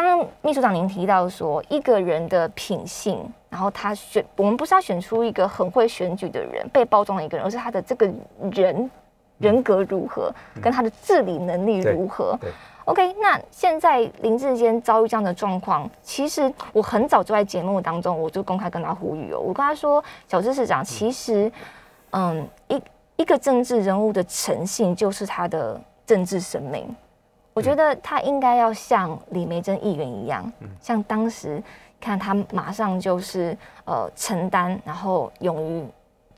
[0.01, 8.09] 刚刚秘书长您提到说，一个人的品性，然后他选我们不是要选出一个很会选举的人，被包装的一个人，而是他的这个
[8.53, 8.89] 人。
[9.39, 12.37] 人格如何，跟他的治理能力如何
[12.87, 21.51] ？OK，那现在林志坚遭遇这样的状况，其实我很早就在节目当中，我就公开跟他呼吁哦，我跟他说，小志市长，其实，
[22.11, 22.83] 嗯，一
[23.15, 26.93] 一个政治人物的诚信就是他的政治生命，
[27.59, 30.49] 我觉得他应该要像李梅珍议员一样，
[30.81, 31.61] 像当时
[32.01, 35.85] 看他马上就是呃承担，然后勇于。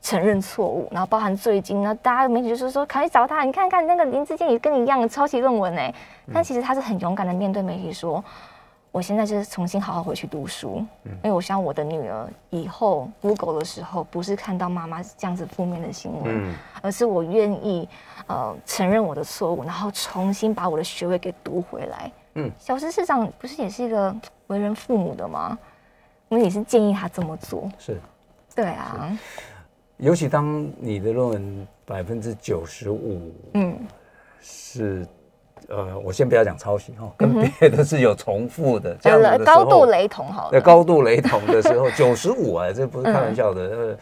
[0.03, 5.93] 承认错误，然后包含最近呢，大家媒体就是说，可以找他，你看看那个林志坚也跟你一样的抄袭论文呢。
[6.33, 8.23] 但其实他是很勇敢的面对媒体说，
[8.91, 17.87] 我现在就是重新好好回去读书，因为我希望我的女儿以后 Google 的时候，不是看到妈妈这样子负面的新闻，而是我愿意
[18.27, 22.11] 呃承认我的错误，然后重新把我的学位给读回来。
[22.33, 24.13] 嗯，小石市长不是也是一个
[24.47, 25.57] 为人父母的吗？
[26.27, 27.71] 我们也是建议他这么做。
[27.77, 27.97] 是，
[28.53, 29.17] 对啊。
[29.97, 33.77] 尤其当你的论文百分之九十五，嗯，
[34.41, 35.07] 是，
[35.71, 43.61] 呃，我先不要讲抄袭哈，跟别的是有重复的，这样的高度雷同哈，在高度雷同的时候， 九十五啊，这不是开玩笑的。
[43.61, 43.97] 呃，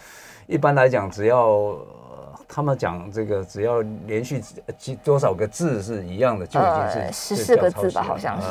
[0.47, 1.77] 一般来讲，只要
[2.47, 4.41] 他们讲这个，只要连续
[4.77, 8.47] 几多少个字是一样的，就已经是十四个字吧，好像是。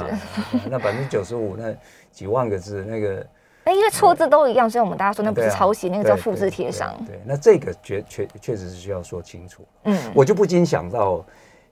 [0.71, 1.75] 那百分之九十五，那
[2.13, 3.27] 几万个字，那个。
[3.65, 6.95] 哎，因为错字都一样，所以我们大家说那不是抄袭，那个叫复制贴上。
[7.07, 9.63] 对，那这个确确确实是需要说清楚。
[9.85, 11.23] 嗯，我就不禁想到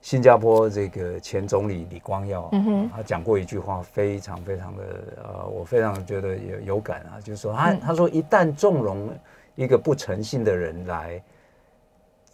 [0.01, 2.49] 新加坡这个前总理李光耀，
[2.95, 4.83] 他讲过一句话，非常非常的
[5.17, 9.09] 呃，我非常觉得有有感啊，就是说他他说一旦纵容
[9.55, 11.21] 一个不诚信的人来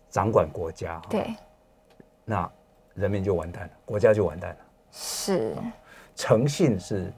[0.10, 1.34] 掌管国家，对，
[2.26, 2.50] 那
[2.94, 4.58] 人民就完蛋了，国家就完蛋了。
[4.92, 5.56] 是，
[6.16, 7.12] 诚信是。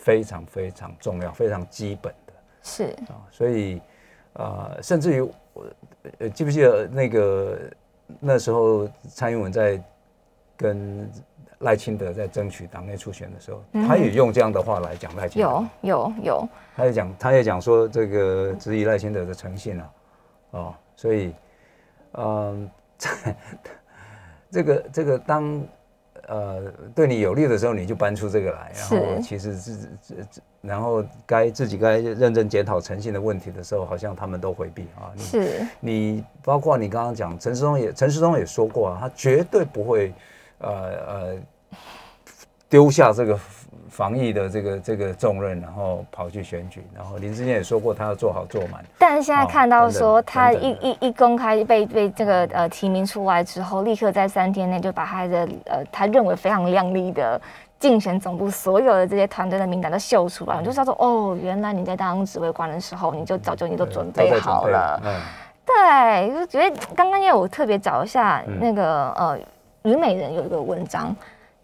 [0.00, 2.84] 非常非常重要，非常基本的，是。
[3.08, 3.82] 啊，所以
[4.34, 5.66] 呃，甚至于我
[6.20, 7.58] 呃，记不记得那个
[8.20, 9.82] 那时候蔡英文在
[10.56, 11.10] 跟
[11.60, 19.90] 赖清德在争取党内初选的时候，他也用这样的话来讲赖清德，有有有，他也讲，他也讲说这个质疑赖清德的诚信啊，
[20.50, 21.34] 哦，所以
[22.12, 22.70] 嗯，
[24.50, 25.62] 这个这个当。
[26.28, 35.10] 呃，对你有利的时候，你就搬出这个来，然后其实是这这，然后该自己该认真检讨诚信的问题的时候，好像他们都回避啊。
[35.16, 40.12] 是，你包括你刚刚讲陈世忠也，陈世忠也说过啊，他绝对不会，
[40.58, 41.36] 呃呃，
[42.68, 43.38] 丢下这个。
[43.88, 48.84] 防疫的这个这个重任，然后跑去选举，然后林志坚也说过他要做好做满。
[48.98, 57.40] 但是现在看到说他一一一公开被被这个呃提名出来之后，立刻在三天内就把他的呃他认为非常亮丽的
[57.78, 65.00] 竞选总部所有的这些团队的名单都秀出来，我就知道说哦，原来你在当指挥官的时候，你就早就你都准备好了。
[65.64, 69.38] 对，就觉得刚刚因为我特别找一下那个呃
[69.82, 71.14] 虞美人有一个文章。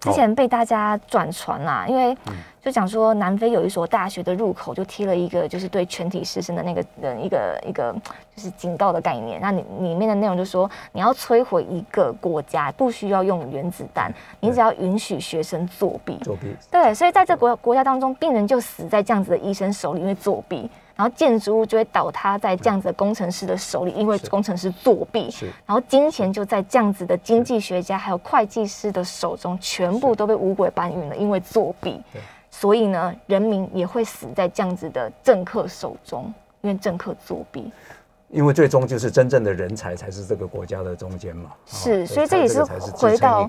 [0.05, 2.17] 之前被大家转传啦，因为
[2.63, 7.95] 就讲说南非有一所大学的入口就贴了一个就是对全体师生的那个人一个一个
[8.37, 16.17] 就是警告的概念，那你里面的内容就说你要摧毁一个国家不需要用原子弹，你只要允许学生作弊。
[16.19, 16.55] 作弊。
[16.71, 20.71] 对，所以在这国国家当中，病人就死在这样子的医生手里，因为作弊。
[20.97, 25.31] 然后建筑物就会倒塌在这样子的工程师的手里，因为工程师作弊。
[25.31, 25.47] 是。
[25.67, 32.01] 然后金钱就在这样子的经济学家还有会计师的手中，全部都被五鬼搬运了，因为作弊。
[32.51, 37.73] 所以呢，人民也会死在这样子的政客手中，因为政客作弊。
[38.31, 41.51] 因为最终就是真正的人才才是这个国家的中间嘛。
[41.67, 43.49] 是，所以这也是回到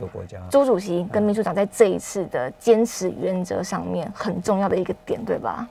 [0.50, 5.68] 周主席跟秘书长在这一次的坚持原则上面很重要的一个点，对吧？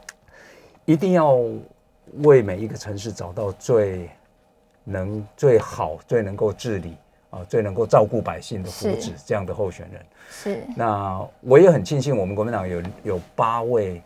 [0.84, 1.38] 一定要
[2.22, 4.08] 为每一个城市找到最
[4.84, 6.96] 能、最好、最能够治理
[7.30, 10.06] 啊、最能够照顾百姓的福祉这样的候选人。
[10.30, 10.62] 是。
[10.76, 14.00] 那我也很庆幸，我们国民党有有八位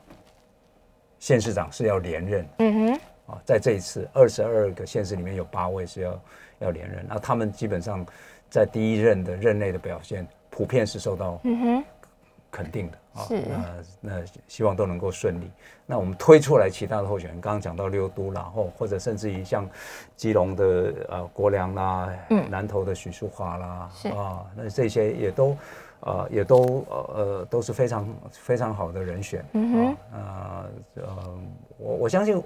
[1.19, 2.47] 县市长是要连任。
[2.59, 3.01] 嗯哼，
[3.33, 6.21] 啊，在这一次二十二个县市里面有八位是要
[6.61, 8.07] 要连任，那他们基本上
[8.49, 11.85] 在第一任的任内的表现，普遍是受到嗯哼，
[12.51, 12.99] 肯定的
[13.31, 15.51] 那那希望都能够顺利。
[15.87, 19.69] 那我们推出来其他的候选人，刚刚讲到六都啦，或或者甚至于像
[20.17, 25.57] 基隆的呃国良啦，嗯南投的许淑华啦，是啊，那这些也都
[26.01, 30.67] 呃也都呃呃都是非常非常好的人选嗯哼啊。
[30.95, 31.39] 呃呃，
[31.79, 32.43] 我我相信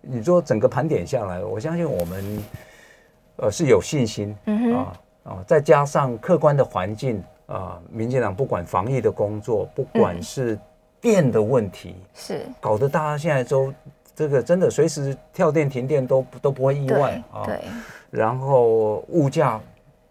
[0.00, 2.42] 你说整个盘点下来，我相信我们
[3.36, 4.36] 呃是有信心
[4.74, 4.92] 啊
[5.24, 10.58] 啊，再加上客观的环境啊，民进党不管防疫的工作，不管嗯是
[11.00, 13.72] 电的问题，是，搞得大家现在都
[14.14, 17.44] 这个真的随时跳电停电都都不会意外啊。
[17.44, 17.64] 对对，
[18.10, 19.60] 然后物价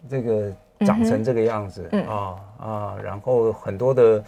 [0.10, 4.24] 这个涨成这个样子、嗯啊啊，然后很多的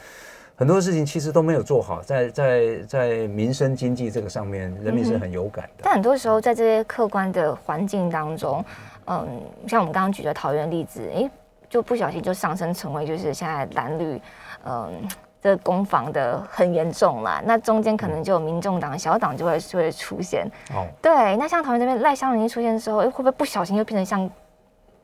[0.56, 5.84] 很多事情其实都没有做好，在在在民生经济这个上面，人民是很有感的。
[5.84, 8.66] 但很多时候在这些客观的环境当中，
[9.06, 9.28] 嗯，
[9.68, 11.30] 像我们刚刚举的桃园例子，诶，
[11.70, 14.22] 就不小心就上升成为就是现在蓝绿，
[14.66, 15.08] 嗯。
[15.40, 24.30] 这个攻防的很严重啦，那中间可能就有民众党小党就会就会出现，哦，对，那像桃园这边赖香林一出现之后，诶，会不会不小心又变成像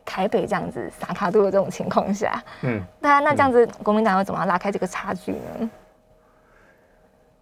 [0.03, 2.43] 台北这样子撒卡度的这种情况下？
[2.63, 5.69] 嗯，那那这样子国民党要怎么样拉开这个差距呢？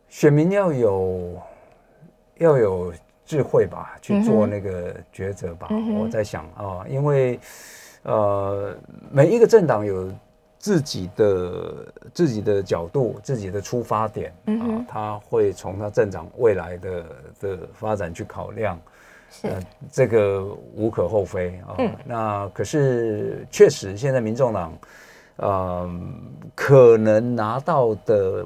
[0.10, 1.42] 选民要有
[2.40, 2.94] 要有
[3.26, 5.68] 智慧吧，去做那个抉择吧。
[5.70, 7.40] 嗯我在想啊，因为
[8.04, 8.76] 呃，
[9.12, 10.12] 每一个政党有
[10.58, 17.06] 自己的自己的角度、自己的出发点啊，他会从他政党未来的
[17.40, 18.80] 的发展去考量。
[19.34, 20.44] 是，呃，这个
[20.76, 21.76] 无可厚非啊。
[21.78, 24.74] 嗯那可是确实，现在民众党，
[25.38, 25.90] 呃，
[26.54, 28.46] 可能拿到的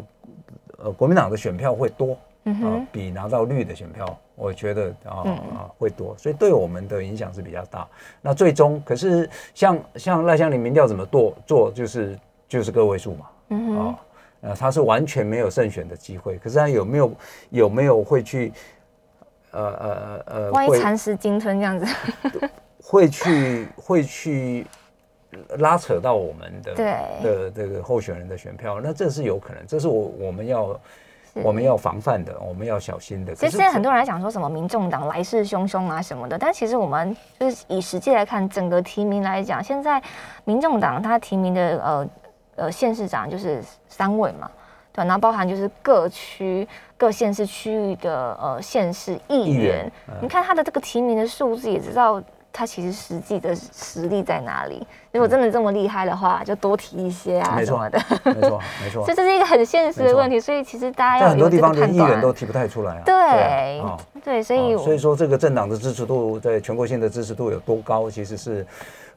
[0.78, 7.88] 呃国民党的选票会多啊、比拿到绿的选票，我觉得啊啊、嗯会多，所以对我们的影响是比较大。
[8.22, 14.00] 那最终，可是像像赖香林民调怎么做做，就是就是个位数嘛嗯哼，啊。
[14.42, 17.12] 呃，他是完全没有胜选的机会，可是他有没有
[17.50, 18.54] 有没有会去，
[19.50, 21.88] 呃呃呃，万一会蚕食鲸吞这样子，
[22.84, 24.68] 会去会去
[25.58, 26.86] 拉扯到我们的对
[27.24, 30.80] 的这个候选人的选票，那这是有可能，这是我我们要
[31.44, 33.36] 我们要防范的，我们要小心的。
[33.36, 40.02] 其实现在很多人在讲说什么民众党来势汹汹啊什么的，但其实我们就是以实际来看，整个提名来讲，现在
[40.46, 42.08] 民众党他提名的呃
[42.56, 44.50] 呃县市长就是三位嘛，
[44.94, 52.22] 对，然后包含就是各区各县市区域的呃县市议议员你看他的这个提名的数字，也知道
[52.58, 54.88] 他其实实际的实力在哪里。
[55.12, 58.00] 如果真的这么厉害的话，就多提一些啊没错什么的。
[58.24, 62.22] 没错 没错所以，这是一个很现实的问题，所以其实大家在很多地方连议员。
[62.22, 63.02] 都提不太出来啊。
[63.06, 68.66] 对啊对，所以啊所以说这个政党的支持度在全国性的支持度有多高，其实是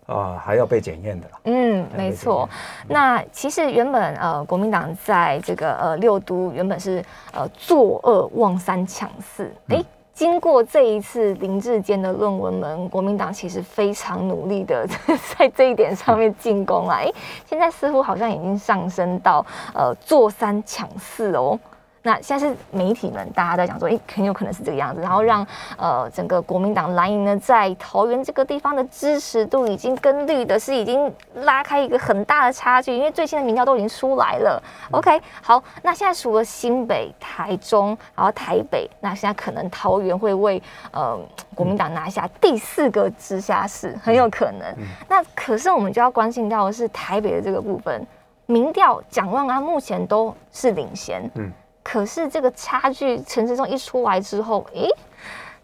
[0.07, 1.38] 啊还要被检验的啦。
[1.44, 2.48] 嗯，没错。
[2.88, 9.85] 那其实原本呃，国民党在这个呃六都原本是呃作恶望三抢四，嗯哎、
[10.18, 14.85] 经过这一次林志坚的论文门，国民党其实非常努力的
[15.38, 17.09] 在这一点上面进攻啊，哎，
[17.48, 21.57] 现在似乎好像已经上升到呃坐三抢四哦。
[22.02, 34.62] 那现在是媒体们大家都在讲说，诶，很有可能是这个样子，然后让呃整个国民党蓝营呢，在桃园这个地方的支持度已经跟绿的是已经拉开一个很大的差距，因为最新的民调都已经出来了。
[34.92, 41.18] OK，好，那现在除了新北、台中，然后台北，那现在可能桃园会为呃
[41.54, 44.74] 国民党拿下第四个直辖市，很有可能。
[45.08, 48.06] 那可是我们就要关心到的是台北的这个部分，
[48.46, 51.52] 民调蒋万安目前都是领先，嗯嗯，
[51.90, 54.87] 可是这个差距陈时中一出来之后，诶，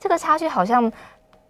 [0.00, 0.90] 这个差距好像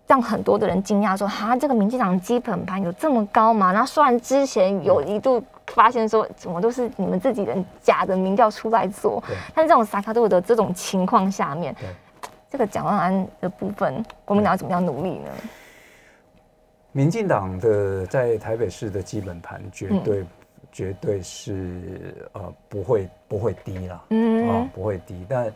[0.04, 3.72] 让很多的人惊讶说，哈，这个民进党基本盘有这么高吗？
[3.72, 11.88] 然后虽然之前有一度发现说，怎么都是你们自己人假的民调出来做对，但是这种萨卡度的这种情况下面对，
[12.50, 15.30] 这个蒋万安的部分，国民党要怎么样努力呢？
[16.90, 20.24] 民进党的在台北市的基本盘绝嗯对、
[20.74, 25.24] 绝对是呃不会不会低啦，嗯啊不会低。
[25.28, 25.50] 但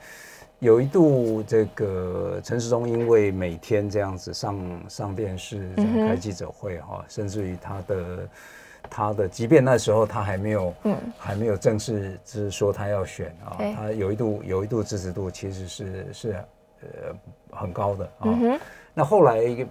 [0.61, 8.29] 有一度这个陈时中因为每天这样子上上电视开记者会哈、甚至于他的
[8.89, 16.33] 他的，即便那时候他还没有嗯还没有正式是说他要选啊对，他有一度有一度支持度其实是是
[16.81, 17.12] 呃
[17.51, 18.25] 很高的啊。
[18.25, 18.59] 嗯，
[18.95, 19.66] 那后来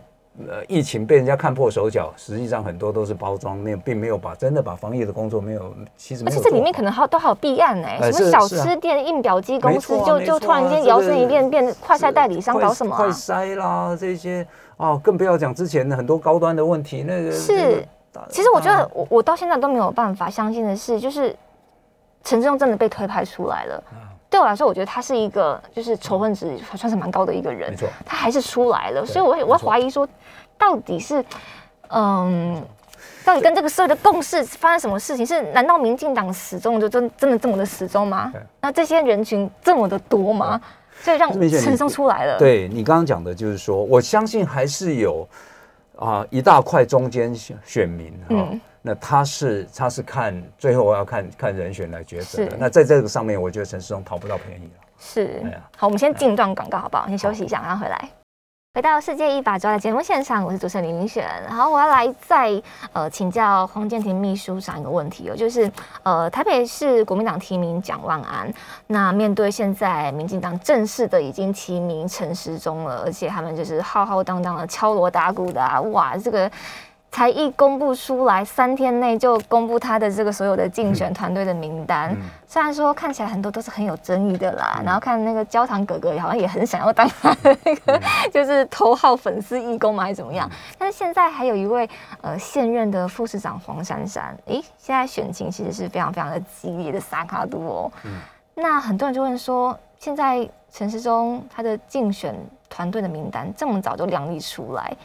[0.47, 6.23] 呃疫情被人家看破手脚，实际上很多都是包装，没有并没有把真的把防疫的工作没有，其实。
[6.25, 13.11] 而且这里面可能还有都还有弊案呢、呃什么小吃店、印表机公司就就突然间摇身一变变快筛代理商，搞什么、快啊？
[13.11, 14.45] 筛啦这些
[14.77, 17.83] 哦，更不要讲之前的很多高端的问题，那个是
[18.29, 21.35] 其实我觉得我我到现在都没有办法相信的是，就是
[22.23, 23.83] 陈志忠真的被推派出来了。
[24.27, 27.87] 啊对我来说，我觉得他是一个就是仇恨值还算是蛮高的一个人没，错。
[28.05, 30.07] 他还是出来了，所以我会我怀疑说，
[30.57, 31.23] 到底是
[31.89, 32.61] 嗯。
[33.23, 35.25] 到底跟这个社会的共识发生什么事情？
[35.25, 38.31] 是难道民进党始终就真真的这么的始终吗？
[38.61, 40.59] 那这些人群这么的多吗？
[41.01, 45.27] 所以让陈松出来了。，对你刚刚讲的，就是说，我相信还是有
[45.97, 52.55] 啊、一大块中间选选民哈、嗯那他是他是看最后要看看人选来抉择的。
[52.57, 54.83] 那在这个上面，我觉得陈世忠讨不到便宜了。
[54.97, 55.61] 是哎呀。
[55.75, 57.07] 好，我们先进一段广告好不好？
[57.07, 58.09] 先休息一下，然后回来。
[58.73, 61.25] 回到世界一把抓的节目现场，我是主持人林明璇。
[61.47, 62.61] 然后我要来再
[62.93, 65.71] 呃请教黄建庭秘书长一个问题哦，就是
[66.03, 68.53] 呃台北市国民党提名蒋万安，
[68.85, 76.49] 那面对现在民进党正式的已经提名陈时中了，而且他们就是浩浩荡荡的敲锣打鼓的啊，哇，这个。
[77.11, 82.11] 才一公布出来，三天内就公布他的这个所有的竞选团队的名单。
[82.13, 82.17] 嗯
[82.49, 88.01] 虽然说看起来很多都是很有争议的啦，然后看那个焦糖哥哥好像也很想要当他的那个，
[88.31, 90.49] 就是头号粉丝义工嘛，还是怎么样？
[90.77, 91.87] 但是现在还有一位
[92.21, 97.91] 呃现任的副市长黄珊珊，诶，现在选情其实是非常非常的激烈的萨卡度哦。
[98.55, 102.33] 那很多人就问说，现在陈时中他的竞选
[102.69, 104.95] 团队的名单这么早就亮丽出来，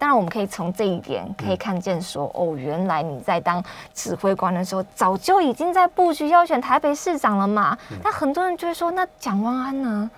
[0.00, 7.76] 当然我们可以从这一点可以看见说，哦，原来你在当指挥官的时候，早就已经在布局要选台北市长了嘛。
[8.02, 10.10] 那很多人就会说，那蒋万安呢？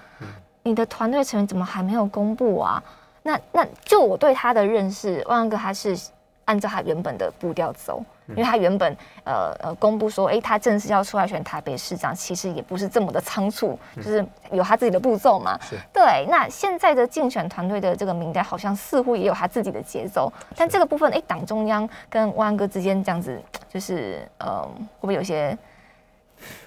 [0.62, 2.80] 你的团队成员怎么还没有公布啊？
[3.24, 5.98] 那那就我对他的认识，万安哥他是
[6.44, 15.58] 按照他原本的步调走，因为他原本呃呃公布说，哎、他正式要出来选台北市长，其实也不是这么的仓促，就是有他自己的步骤嘛。
[15.62, 25.56] 是对，那现在的竞选团队的这个名单，好像似乎也有他自己的节奏，但这个部分，哎、党中央跟万哥之间这样子，就是呃，会不会有些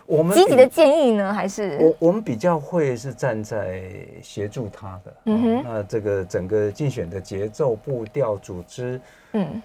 [0.06, 1.34] 我们积极的建议呢？
[1.34, 3.82] 还是我我们比较会是站在
[4.22, 9.02] 协助他的，嗯哼哦那这个整个竞选的节奏、步调、组织，
[9.34, 9.62] 嗯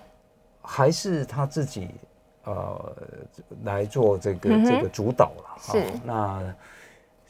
[0.73, 1.91] 还是他自己
[2.45, 2.97] 呃
[3.65, 5.59] 来做这个、这个主导了。
[5.61, 6.55] 是哦那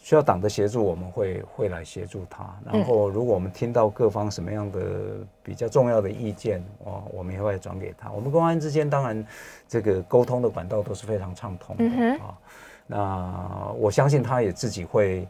[0.02, 2.54] 需要党的协助，我们会会来协助他。
[2.64, 4.80] 然后，如果我们听到各方什么样的
[5.42, 8.10] 比较重要的意见，哦，我们也会转给他。
[8.10, 9.26] 我们公安之间当然
[9.68, 11.84] 这个沟通的管道都是非常畅通的
[12.24, 12.38] 啊。
[12.86, 15.28] 那我相信他也自己会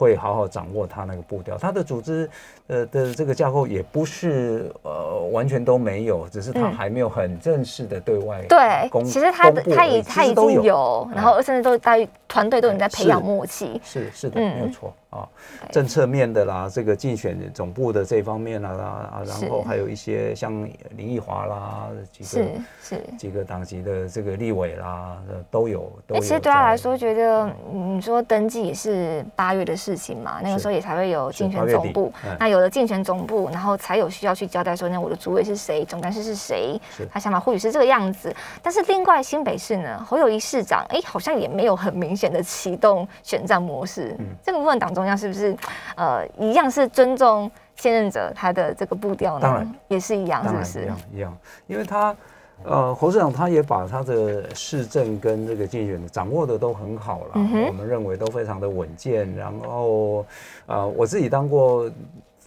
[0.00, 2.26] 会好好掌握他那个步调，他的组织
[2.68, 6.72] 呃的这个架构也不是呃完全都没有，只是他嗯。
[6.72, 13.78] 还没有很正式的对外对，公其实他的他已已他已经有，然后甚至都大团队都已经在培养默契。
[13.84, 14.54] 是是的，嗯。
[14.54, 15.28] 没有错啊。
[15.70, 20.52] 政策面的啦，这个竞选总部的这方面啦啊，然后还有一些像
[20.96, 22.50] 林奕华啦，几是个
[22.82, 23.00] 是。
[23.18, 26.20] 几个党籍的这个立委啦，呃都有都那有。
[26.22, 38.34] 其实对他来，说，觉得嗯你说登记也是八月的事情嘛，那个时候也才会有竞选总部嗯，那有了竞选总部，然后才有需要去交代说，那我的主委是谁，总干事是谁是，他想法或许是这个样子。
[38.62, 44.16] 但是另外新北市呢，侯友谊市长，哎，好像也没有很明显的启动选战模式。
[44.18, 45.56] 嗯这个部分党中央是不是
[45.96, 49.40] 呃一样是尊重现任者他的这个步调呢？
[49.42, 50.98] 当然也是一样，是不是一样？
[51.14, 52.14] 一样，因为他
[52.62, 59.34] 呃侯市长他也把他的市政跟这个竞选掌握的都很好了，嗯我们认为都非常的稳健。
[59.34, 60.26] 然后
[60.66, 61.90] 呃我自己当过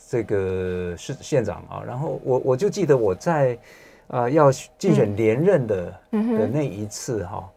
[0.07, 3.57] 这个市县长啊，然后我我就记得我在
[4.09, 7.49] 呃要竞选连任的、嗯的那一次哈、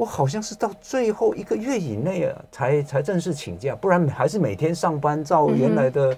[0.00, 6.16] 我好像是到最后一个月以内啊，才才正式请假，不然还是每天上班，照原来的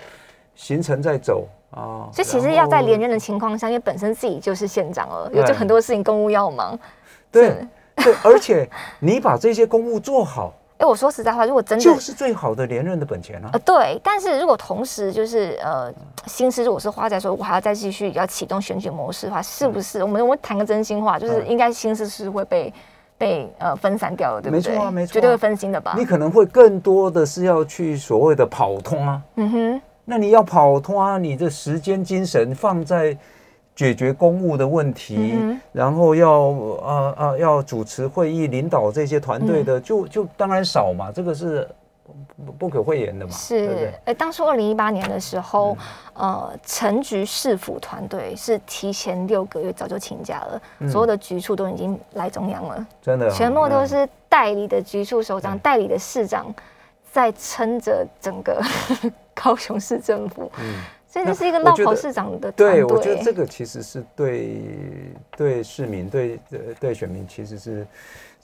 [0.54, 2.06] 行程在走啊。
[2.12, 6.78] 所以其实要在连任的情况下，因为本身自己就是县长了，有就很多事情公务要忙。
[7.32, 7.56] 对
[7.96, 8.70] 对，而且
[9.00, 13.58] 你把这些公务做好， 哎，我说实在话，如果真的就是最好的连任的本钱啊呃，。
[13.64, 15.92] 对，但是如果同时就是呃，
[16.26, 20.04] 心思如果是花在说我还要再继续要启动选举模式的话，是不嗯是？
[20.04, 22.72] 我们我们谈个真心话，就是嗯应该心思是会被
[23.22, 24.72] 被呃分散掉了，对不对？
[24.72, 26.04] 没错啊没错啊绝对会分心的吧你？
[26.04, 29.22] 可能会更多的是要去所谓的跑通啊。
[29.36, 33.16] 嗯哼，那你要跑通啊，你的时间精神放在
[33.76, 41.12] 解决公务的问题，嗯然后要呃呃要主持会议、领导这些团队的，就就当然少嘛。
[41.14, 41.68] 这个是
[42.44, 45.76] 不不可讳言的嘛，是对？，哎，当初二零一八年的时候，
[46.14, 56.54] 呃，陈局市府团队是提前六个月早就请假了，所有的局处都已经来中央了，真的哦，全部都嗯是代理的局处首长、对代理的市长
[57.10, 58.62] 在撑着整个
[59.34, 60.82] 高雄市政府，嗯。
[61.12, 64.62] 所以这是一个我觉得绕跑市长的团对，我觉得这个其实是对
[65.36, 67.86] 对市民、对呃对选民，其实是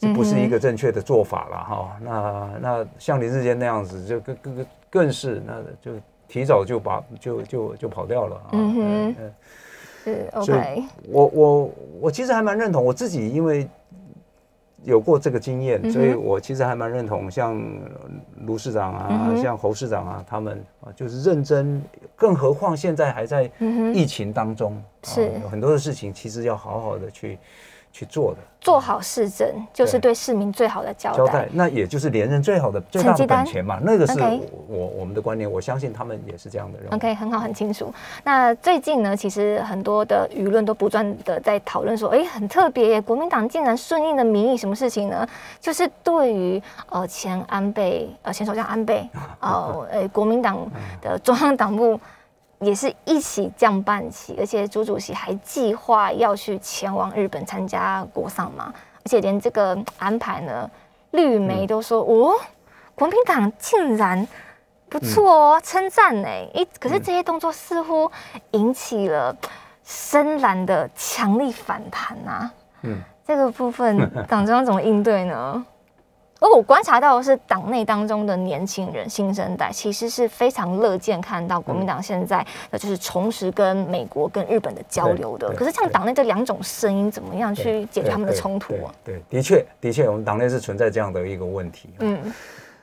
[0.00, 1.96] 是不是一个正确的做法了哈？
[2.00, 5.92] 那那像林志坚那样子，就更更更更是那就
[6.28, 8.48] 提早就把就就就跑掉了啊。
[8.52, 9.14] 嗯哼。
[9.18, 9.34] 嗯
[10.04, 11.70] 所以 OK，我我
[12.00, 13.68] 我其实还蛮认同我自己，因为
[14.84, 17.60] 有过这个经验，嗯所以我其实还蛮认同像
[18.46, 21.82] 卢市长啊，嗯像侯市长啊，他们啊就是认真，
[22.16, 23.50] 更何况现在还在
[23.92, 25.30] 疫情当中，啊是。
[25.42, 27.38] 有很多的事情其实要好好的去
[27.98, 28.38] 去做的。
[28.60, 31.48] 做好市政就是对对市民最好的交代交代，。
[31.52, 34.20] 那也就是连任最好的最大本钱嘛，那个是
[34.66, 36.88] 我我们的观念，我相信他们也是这样的人。
[36.92, 37.92] OK，很好，很清楚。
[38.24, 45.26] 那最近呢，其实很多的舆论都不断的在讨论说，哎，很特别耶，国民党竟然顺应了民意，什么事情呢？
[45.60, 49.08] 就是对于呃前安倍呃前首相安倍
[49.40, 50.58] 呃呃国民党
[51.00, 51.98] 的中央党部
[52.60, 58.72] 也是一起降半旗，而且朱主席还计划要去前往日本参加国丧嘛，
[59.04, 60.70] 而且连这个安排呢，
[61.12, 62.34] 绿媒都说、哦，
[62.94, 64.26] 国民党竟然。
[64.90, 66.28] 不错哦，称赞呢。
[66.54, 68.10] 一可是这些动作似乎
[68.52, 69.36] 引起了
[69.84, 72.50] 深蓝的强力反弹啊。
[72.80, 75.62] 嗯，这个部分党中央怎么应对呢？
[76.40, 85.52] 而我观察到的是，党内当中的年轻人、新生代其实是非常乐见看到国民党现在的就是重拾跟美国、跟日本的交流的。
[85.54, 88.94] 可是，像对党内这两种声音，怎么样去解决他们的冲突啊？
[89.04, 91.90] 对，的确，的确，我们党内是存在这样的一个问题。
[91.98, 92.34] 嗯，嗯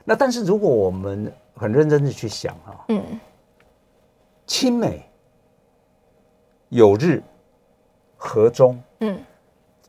[0.04, 3.02] 那但是如果我们很认真的去想啊，嗯，
[4.46, 5.08] 亲美、
[6.68, 7.22] 友日、
[8.16, 9.18] 和中，嗯，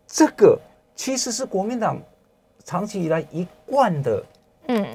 [0.07, 0.57] 这个
[0.95, 1.99] 其实是国民党
[2.67, 4.23] 长期以来一贯的、
[4.67, 4.85] 嗯，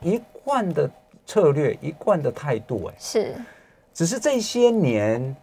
[0.00, 0.90] 一贯的
[1.26, 2.90] 策略、一贯的态度。
[2.90, 3.34] 哎，是，
[3.92, 5.36] 只是这些年，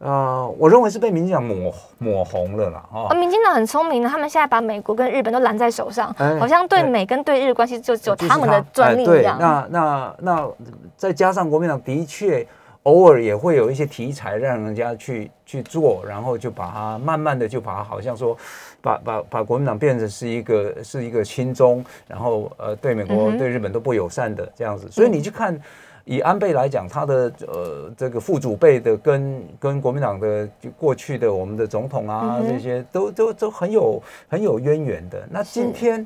[0.00, 2.84] 呃，我认为是被民进党抹抹红了啦。
[2.92, 9.38] 哦，哈、民进党很聪明的，他们现在把美国跟日本都揽在手上，哎好像对对美跟对日关系就只有他们的专利哎对，一样。
[9.40, 10.50] 那那那
[10.98, 12.46] 再加上国民党的确
[12.82, 18.36] 偶尔也会有一些题材让人家去去做，然后就把它慢慢的就把它好像说
[18.82, 25.58] 把把把国民党变成是一个是一个亲中，然后呃对美国、嗯对日本都不友善的这样子，所以你去看。
[26.04, 35.22] 以安倍来讲，他的呃这个副祖辈的跟跟国民党的就过去的我们的总统啊、嗯这些都都都很有很有渊源的。
[35.30, 36.04] 那今天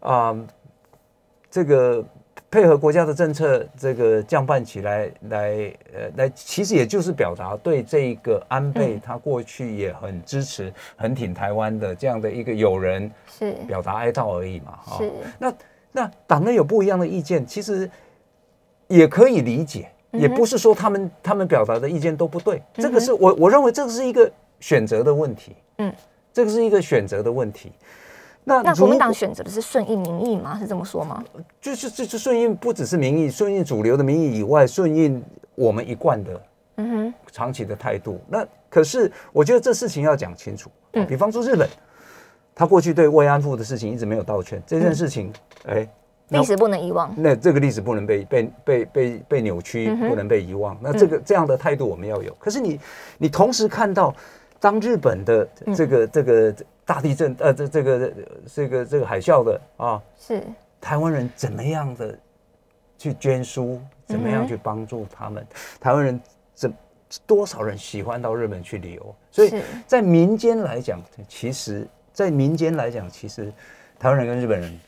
[0.00, 0.36] 啊、
[1.48, 2.04] 这个
[2.56, 14.78] 配合国家的政策，这个降半旗来来呃来，其实也就是表达对这个安倍嗯他过去也很支持、很挺台湾的这样的一个友人是表达哀悼而已嘛。
[14.82, 15.52] 哈是，那
[15.92, 17.90] 那党内有不一样的意见，其实
[18.88, 25.54] 也可以理解，嗯也不是说他们他们表达的意见都不对，这个是我我认为这个是一个选择的问题。
[25.76, 25.92] 嗯，
[26.32, 27.70] 这个是一个选择的问题。
[28.48, 30.56] 那那国民党选择的是顺应民意吗？
[30.56, 31.20] 是这么说吗？
[31.60, 35.20] 就是就是顺应不只是民意，顺应主流的民意以外，顺应
[35.56, 36.42] 我们一贯的
[36.76, 38.20] 嗯哼，长期的态度。
[38.28, 40.70] 那可是我觉得这事情要讲清楚。
[40.92, 41.68] 嗯比方说日本，
[42.54, 45.32] 他过去对慰安妇的事情一直没有道歉，这件嗯事情，
[45.66, 45.88] 哎、
[46.28, 47.12] 那历史不能遗忘。
[47.16, 50.78] 那这个历史不能被被被被被扭曲，不能被遗忘。
[50.80, 52.32] 那这个这样的态度我们要有。
[52.38, 52.78] 可是你
[53.18, 54.14] 你同时看到，
[54.66, 55.74] 当日本的嗯。
[55.74, 56.54] 这个这个
[56.84, 58.12] 大地震，呃，这这个
[58.52, 60.42] 这个这个海啸的啊，是，
[60.80, 62.18] 台湾人怎么样的
[62.98, 65.46] 去捐书，怎么样去帮助他们？
[65.78, 66.20] 台湾人
[66.52, 66.74] 怎
[67.26, 69.14] 多少人喜欢到日本去旅游？
[69.30, 73.52] 所以在民间来讲，其实，在民间来讲，其实
[74.00, 74.80] 台湾人跟日本人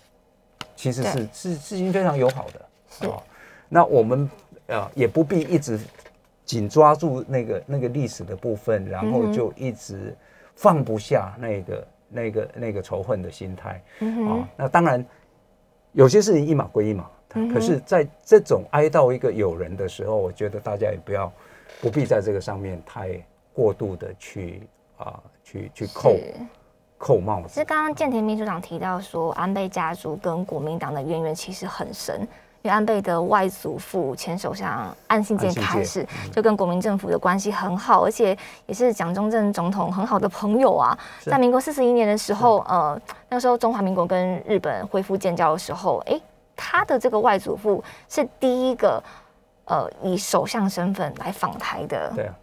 [0.75, 2.61] 其实是是是已经非常友好的。
[2.91, 3.07] 是。
[3.07, 3.23] 哦，
[3.69, 4.29] 那我们
[4.67, 5.79] 呃也不必一直
[6.49, 10.17] 紧抓住那个那个历史的部分，然后就一直
[10.55, 13.73] 放不下那个那个那个仇恨的心态。
[13.73, 15.05] 啊、嗯哼，那当然
[15.93, 21.31] 有些事情一码归一码，嗯可是在这种哀悼一个友人的时候，我觉得大家也不要
[21.83, 23.23] 不必在这个上面太
[23.53, 24.63] 过度的去
[24.97, 26.17] 啊、去去扣。
[27.01, 27.65] 扣帽子其实。
[27.65, 32.27] 刚刚建田秘书长提到说，安倍家族跟国民党的渊源其实很深，
[32.63, 38.37] 因为安倍的外祖父前首相岸信介开始就跟国民政府的关系很好，而且
[38.67, 40.99] 也是蒋中正总统很好的朋友啊。
[41.25, 46.21] 在民国四十一年的时候，呃，那个时候中华民国跟日本恢复建交的时候，哎。
[46.61, 49.01] 他的这个外祖父是第一个
[49.67, 52.35] 呃以首相身份来访台的，对啊，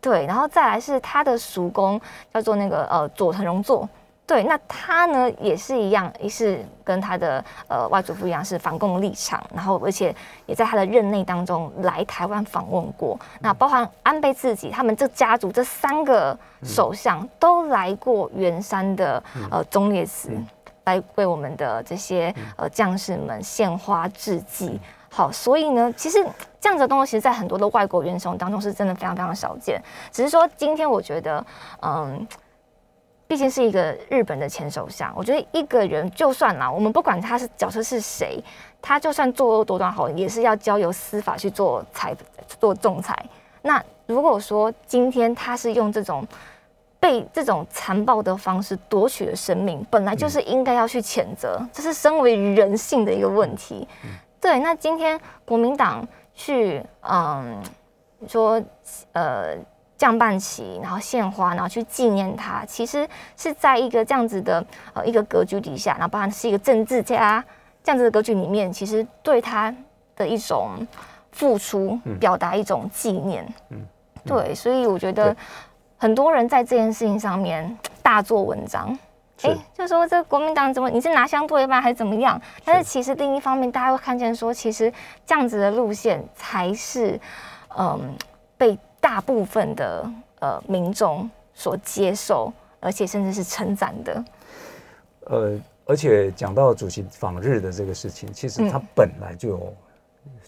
[0.00, 2.00] 对，然后再来是他的叔公
[2.32, 3.86] 叫做那个呃佐藤荣作，
[4.28, 10.14] 对，那他呢也是一样，也是跟他的呃外祖父一样是反共立场，然后而且
[10.44, 13.18] 也在他的任内当中来台湾访问过。
[13.40, 20.30] 那包含安倍自己，他们这家族这三个首相都来过圆山的呃忠烈祠，
[20.84, 24.78] 来为我们的这些呃将士们献花致祭。
[25.08, 26.22] 好，所以呢，其实
[26.60, 29.80] 这样子的东西，其实在很多的外国元首当中是真的非常非常少见。
[30.12, 31.42] 只是说今天我觉得，
[31.80, 32.28] 嗯。
[33.28, 38.42] 毕竟是一个日本的前首相，我觉得一个人就算啦，我们不管他是角色是谁，
[38.80, 42.16] 他就算作恶多端好，也是要交由司法去做裁
[42.58, 43.14] 做仲裁。
[43.60, 46.26] 那如果说今天他是用这种
[46.98, 53.86] 被这种残暴的方式夺取了生命，本来就是应该要去谴责，这是身为人性的一个问题。
[54.40, 57.62] 对，那今天国民党去嗯
[58.26, 58.58] 说
[59.12, 59.54] 呃。
[59.98, 67.44] 降半旗，然后献花，然后去纪念他，其实是在一个这样子的呃一个格局底下，然后包含是一个政治家
[67.82, 69.74] 这样子的格局里面，其实对他
[70.14, 70.86] 的一种
[71.32, 73.44] 付出，表达一种纪念。
[73.70, 73.84] 嗯，
[74.24, 75.36] 对，所以我觉得
[75.96, 78.96] 很多人在这件事情上面大做文章，
[79.42, 82.40] 哎，就说这国民党怎么你是拿相对吗，还是怎么样？
[82.64, 84.92] 但是其实另一方面，大家会看见说，其实
[85.26, 87.20] 这样子的路线才是
[87.76, 88.14] 嗯
[88.56, 88.78] 被。
[89.00, 94.24] 大部分的呃民众所接受，而且甚至是称赞的。
[95.26, 99.74] 呃，而且讲到主席访日的这个事情，其实他本来就有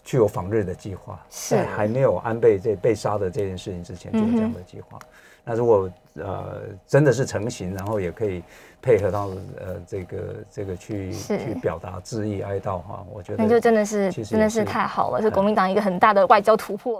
[0.03, 4.97] 具有访日的计划，在还没有安倍这被杀的这件事情之前就有这样的计划。
[5.43, 8.43] 那如果呃真的是成型，然后也可以
[8.81, 9.27] 配合到
[9.59, 10.17] 呃这个
[10.51, 16.99] 这个去去表达致意哀悼哈，我觉得那就真的是真的是太好了，是国民党一个很大的外交突破。